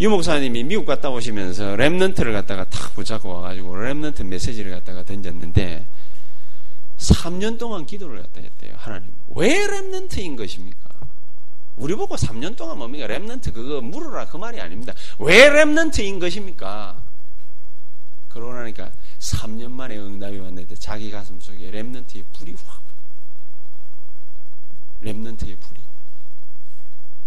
유 0.00 0.08
목사님이 0.10 0.64
미국 0.64 0.86
갔다 0.86 1.10
오시면서 1.10 1.76
remnant를 1.76 2.32
갖다가 2.32 2.64
탁 2.64 2.94
붙잡고 2.94 3.28
와가지고 3.28 3.74
remnant 3.74 4.24
메시지를 4.24 4.70
갖다가 4.72 5.04
던졌는데 5.04 5.84
3년 6.98 7.58
동안 7.58 7.84
기도를 7.84 8.22
갖다 8.22 8.40
했대요. 8.40 8.74
하나님 8.78 9.12
왜 9.34 9.66
remnant인 9.66 10.36
것입니까? 10.36 10.78
우리 11.76 11.94
보고 11.94 12.16
3년 12.16 12.56
동안 12.56 12.78
뭡니까? 12.78 13.06
remnant 13.06 13.52
그거 13.52 13.80
물으라 13.80 14.26
그 14.26 14.36
말이 14.36 14.60
아닙니다. 14.60 14.94
왜 15.18 15.50
remnant인 15.50 16.20
것입니까? 16.20 17.02
그러고 18.28 18.52
나니까 18.54 18.90
3년 19.18 19.70
만에 19.72 19.96
응답이 19.98 20.38
왔는데 20.38 20.74
자기 20.76 21.10
가슴 21.10 21.38
속에 21.40 21.70
remnant의 21.70 22.24
불이 22.32 22.54
확 22.64 22.87
remnant의 25.02 25.58
불이. 25.60 25.80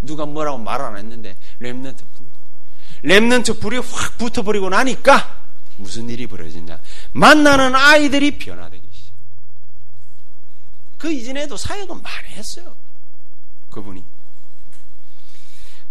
누가 0.01 0.25
뭐라고 0.25 0.57
말 0.57 0.81
안 0.81 0.97
했는데 0.97 1.37
remnant 1.61 1.97
불. 2.15 2.27
remnant 3.03 3.59
불이 3.59 3.77
확 3.77 4.17
붙어버리고 4.17 4.69
나니까 4.69 5.41
무슨 5.77 6.09
일이 6.09 6.27
벌어지냐. 6.27 6.79
만나는 7.13 7.75
아이들이 7.75 8.37
변화되기 8.37 8.87
시작. 8.91 9.11
그 10.97 11.11
이전에도 11.11 11.57
사역은 11.57 12.01
많이 12.01 12.27
했어요. 12.29 12.75
그분이. 13.69 14.03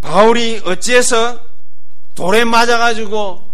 바울이 0.03 0.63
어찌해서 0.65 1.41
돌에 2.15 2.45
맞아가지고 2.45 3.51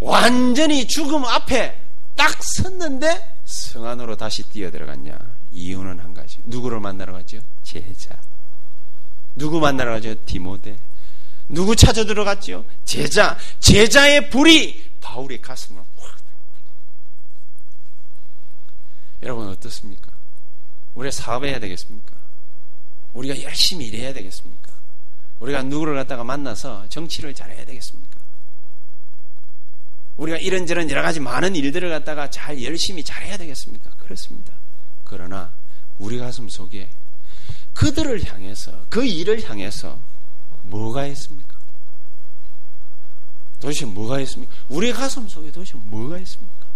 완전히 0.00 0.86
죽음 0.86 1.24
앞에 1.24 1.80
딱 2.16 2.36
섰는데 2.42 3.38
성 3.44 3.86
안으로 3.86 4.16
다시 4.16 4.42
뛰어들어갔냐? 4.44 5.18
이유는 5.54 6.00
한 6.00 6.12
가지. 6.12 6.38
누구를 6.44 6.80
만나러 6.80 7.12
갔죠? 7.12 7.38
제자. 7.62 8.20
누구 9.36 9.60
만나러 9.60 9.92
가죠? 9.92 10.14
디모데. 10.26 10.76
누구 11.48 11.76
찾아 11.76 12.04
들어갔죠? 12.04 12.64
제자. 12.84 13.38
제자의 13.60 14.30
불이 14.30 14.82
바울의 15.00 15.40
가슴을 15.40 15.80
확. 15.96 16.16
여러분 19.22 19.48
어떻습니까? 19.48 20.12
우리가 20.94 21.10
사업해야 21.10 21.60
되겠습니까? 21.60 22.12
우리가 23.14 23.42
열심히 23.42 23.86
일해야 23.86 24.12
되겠습니까? 24.12 24.72
우리가 25.40 25.62
누구를 25.62 25.94
갖다가 25.94 26.24
만나서 26.24 26.88
정치를 26.88 27.32
잘해야 27.34 27.64
되겠습니까? 27.64 28.18
우리가 30.16 30.38
이런저런 30.38 30.90
여러 30.90 31.02
가지 31.02 31.20
많은 31.20 31.56
일들을 31.56 31.88
갖다가 31.90 32.30
잘 32.30 32.62
열심히 32.62 33.02
잘해야 33.02 33.36
되겠습니까? 33.36 33.90
그렇습니다. 33.98 34.52
그러나 35.14 35.52
우리 36.00 36.18
가슴 36.18 36.48
속에 36.48 36.90
그들을 37.72 38.24
향해서 38.24 38.86
그 38.88 39.04
일을 39.04 39.48
향해서 39.48 39.96
뭐가 40.62 41.06
있습니까? 41.06 41.56
도대체 43.60 43.86
뭐가 43.86 44.18
있습니까? 44.20 44.52
우리 44.68 44.92
가슴 44.92 45.28
속에 45.28 45.52
도대체 45.52 45.78
뭐가 45.78 46.18
있습니까? 46.18 46.66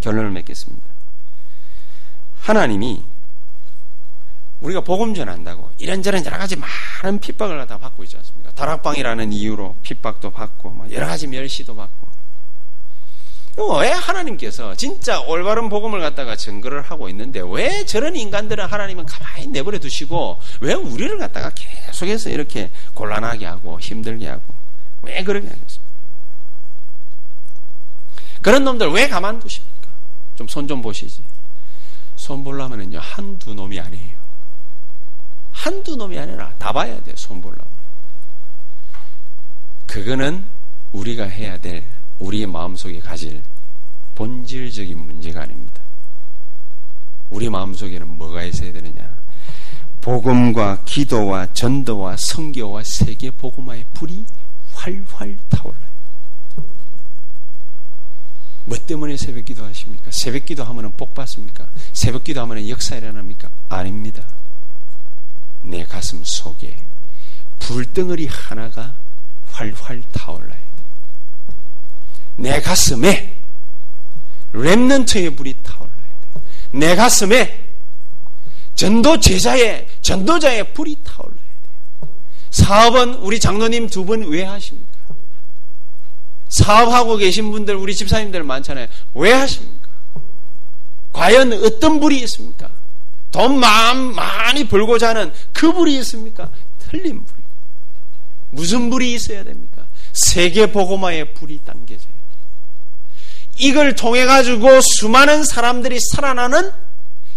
결론을 0.00 0.30
맺겠습니다. 0.30 0.86
하나님이 2.36 3.04
우리가 4.60 4.82
복음 4.82 5.14
전한다고 5.14 5.72
이런저런 5.78 6.24
여러 6.24 6.38
가지 6.38 6.56
많은 6.56 7.18
핍박을 7.18 7.58
갖다 7.58 7.78
받고 7.78 8.04
있지 8.04 8.16
않습니까? 8.18 8.52
다락방이라는 8.52 9.32
이유로 9.32 9.74
핍박도 9.82 10.30
받고 10.30 10.86
여러 10.92 11.06
가지 11.06 11.26
멸시도 11.26 11.74
받고 11.74 12.06
왜 13.80 13.90
하나님께서 13.90 14.74
진짜 14.76 15.20
올바른 15.20 15.68
복음을 15.68 16.00
갖다가 16.00 16.36
증거를 16.36 16.82
하고 16.82 17.08
있는데 17.08 17.40
왜 17.44 17.84
저런 17.84 18.14
인간들은 18.14 18.64
하나님은 18.66 19.04
가만히 19.04 19.48
내버려 19.48 19.78
두시고 19.78 20.38
왜 20.60 20.74
우리를 20.74 21.18
갖다가 21.18 21.50
계속해서 21.50 22.30
이렇게 22.30 22.70
곤란하게 22.94 23.46
하고 23.46 23.80
힘들게 23.80 24.28
하고 24.28 24.54
왜 25.02 25.24
그러게 25.24 25.48
하겠습니까? 25.48 25.88
그런 28.42 28.64
놈들 28.64 28.88
왜 28.90 29.08
가만 29.08 29.40
두십니까? 29.40 29.88
좀 30.36 30.46
손좀 30.46 30.80
보시지. 30.80 31.22
손 32.14 32.44
보려면은요 32.44 33.00
한두 33.00 33.54
놈이 33.54 33.80
아니에요. 33.80 34.18
한두 35.52 35.96
놈이 35.96 36.16
아니라 36.16 36.52
다 36.58 36.72
봐야 36.72 37.00
돼, 37.00 37.12
손 37.16 37.40
보려면. 37.40 37.66
그거는 39.86 40.44
우리가 40.92 41.24
해야 41.24 41.58
될 41.58 41.82
우리의 42.18 42.46
마음속에 42.46 42.98
가질 43.00 43.42
본질적인 44.14 44.98
문제가 44.98 45.42
아닙니다. 45.42 45.80
우리 47.30 47.48
마음속에는 47.48 48.16
뭐가 48.16 48.42
있어야 48.44 48.72
되느냐? 48.72 49.18
복음과 50.00 50.82
기도와 50.84 51.52
전도와 51.52 52.16
성교와 52.18 52.82
세계 52.84 53.30
복음화의 53.30 53.84
불이 53.94 54.24
활활 54.72 55.36
타올라요. 55.50 55.88
뭐 58.64 58.76
때문에 58.78 59.16
새벽 59.16 59.44
기도 59.44 59.64
하십니까? 59.64 60.10
새벽 60.10 60.44
기도 60.44 60.64
하면 60.64 60.92
복 60.92 61.14
받습니까? 61.14 61.68
새벽 61.92 62.24
기도 62.24 62.40
하면 62.42 62.68
역사 62.68 62.96
일어납니까? 62.96 63.48
아닙니다. 63.68 64.26
내 65.62 65.84
가슴 65.84 66.22
속에 66.24 66.76
불덩어리 67.58 68.26
하나가 68.26 68.96
활활 69.46 70.02
타올라야 70.12 70.58
돼. 70.58 70.67
내 72.38 72.60
가슴에 72.60 73.34
랩넌트의 74.54 75.36
불이 75.36 75.54
타올라야 75.62 75.90
돼. 76.34 76.40
내 76.72 76.94
가슴에 76.96 77.66
전도 78.74 79.18
제자의 79.20 79.86
전도자의 80.02 80.72
불이 80.72 80.96
타올라야 81.04 81.36
돼. 81.36 82.08
사업은 82.50 83.14
우리 83.16 83.38
장로님 83.40 83.88
두 83.88 84.04
분 84.06 84.22
왜 84.22 84.44
하십니까? 84.44 84.88
사업하고 86.48 87.16
계신 87.16 87.50
분들 87.50 87.74
우리 87.74 87.94
집사님들 87.94 88.42
많잖아요. 88.44 88.86
왜 89.14 89.32
하십니까? 89.32 89.88
과연 91.12 91.52
어떤 91.52 92.00
불이 92.00 92.20
있습니까? 92.22 92.70
돈 93.32 93.58
많이 93.58 94.66
벌고자 94.68 95.10
하는 95.10 95.32
그 95.52 95.72
불이 95.72 95.96
있습니까? 95.98 96.50
틀린 96.78 97.24
불이. 97.24 97.42
무슨 98.50 98.88
불이 98.88 99.12
있어야 99.12 99.42
됩니까? 99.44 99.86
세계 100.12 100.70
보고마의 100.72 101.34
불이 101.34 101.60
당겨져요. 101.66 102.17
이걸 103.58 103.94
통해 103.94 104.24
가지고 104.24 104.80
수많은 104.80 105.44
사람들이 105.44 105.98
살아나는 106.12 106.72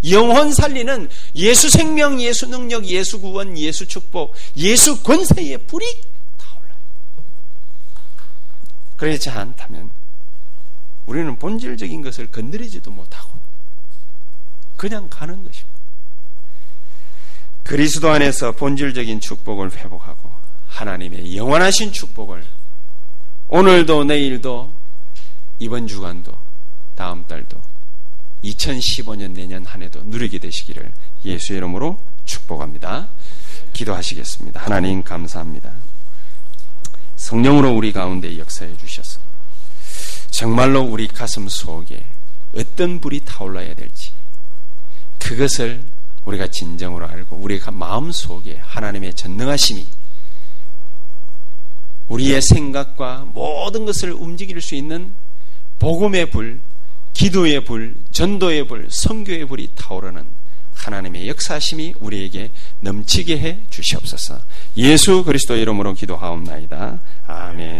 영혼 0.09 0.51
살리는 0.53 1.09
예수 1.35 1.69
생명, 1.69 2.19
예수 2.21 2.47
능력, 2.47 2.85
예수 2.85 3.21
구원, 3.21 3.57
예수 3.57 3.85
축복, 3.87 4.33
예수 4.57 5.01
권세의 5.03 5.59
불이. 5.67 5.85
그렇지 8.97 9.29
않다면 9.31 9.89
우리는 11.07 11.35
본질적인 11.37 12.03
것을 12.03 12.27
건드리지도 12.27 12.91
못하고 12.91 13.31
그냥 14.77 15.07
가는 15.09 15.43
것입니다. 15.43 15.79
그리스도 17.63 18.09
안에서 18.09 18.51
본질적인 18.51 19.19
축복을 19.19 19.71
회복하고 19.75 20.31
하나님의 20.67 21.35
영원하신 21.35 21.91
축복을 21.91 22.43
오늘도 23.47 24.03
내일도 24.05 24.73
이번 25.61 25.85
주간도 25.85 26.31
다음 26.95 27.23
달도 27.27 27.61
2015년 28.43 29.33
내년 29.33 29.63
한 29.63 29.83
해도 29.83 30.01
누리게 30.03 30.39
되시기를 30.39 30.91
예수의 31.23 31.57
이름으로 31.57 31.99
축복합니다. 32.25 33.09
기도하시겠습니다. 33.71 34.59
하나님 34.59 35.03
감사합니다. 35.03 35.71
성령으로 37.15 37.75
우리 37.75 37.91
가운데 37.93 38.39
역사해 38.39 38.75
주셔서 38.77 39.19
정말로 40.31 40.81
우리 40.81 41.07
가슴 41.07 41.47
속에 41.47 42.07
어떤 42.57 42.99
불이 42.99 43.21
타올라야 43.23 43.75
될지 43.75 44.13
그것을 45.19 45.83
우리가 46.25 46.47
진정으로 46.47 47.07
알고 47.07 47.35
우리가 47.35 47.69
마음 47.69 48.11
속에 48.11 48.59
하나님의 48.63 49.13
전능하심이 49.13 49.85
우리의 52.07 52.41
생각과 52.41 53.25
모든 53.35 53.85
것을 53.85 54.11
움직일 54.11 54.59
수 54.59 54.73
있는 54.73 55.13
복음의 55.81 56.29
불, 56.29 56.59
기도의 57.13 57.65
불, 57.65 57.95
전도의 58.11 58.67
불, 58.67 58.87
성교의 58.91 59.45
불이 59.45 59.69
타오르는 59.73 60.23
하나님의 60.75 61.27
역사심이 61.27 61.95
우리에게 61.99 62.51
넘치게 62.81 63.39
해 63.39 63.59
주시옵소서. 63.71 64.41
예수 64.77 65.23
그리스도 65.23 65.55
이름으로 65.55 65.95
기도하옵나이다. 65.95 66.99
아멘. 67.25 67.69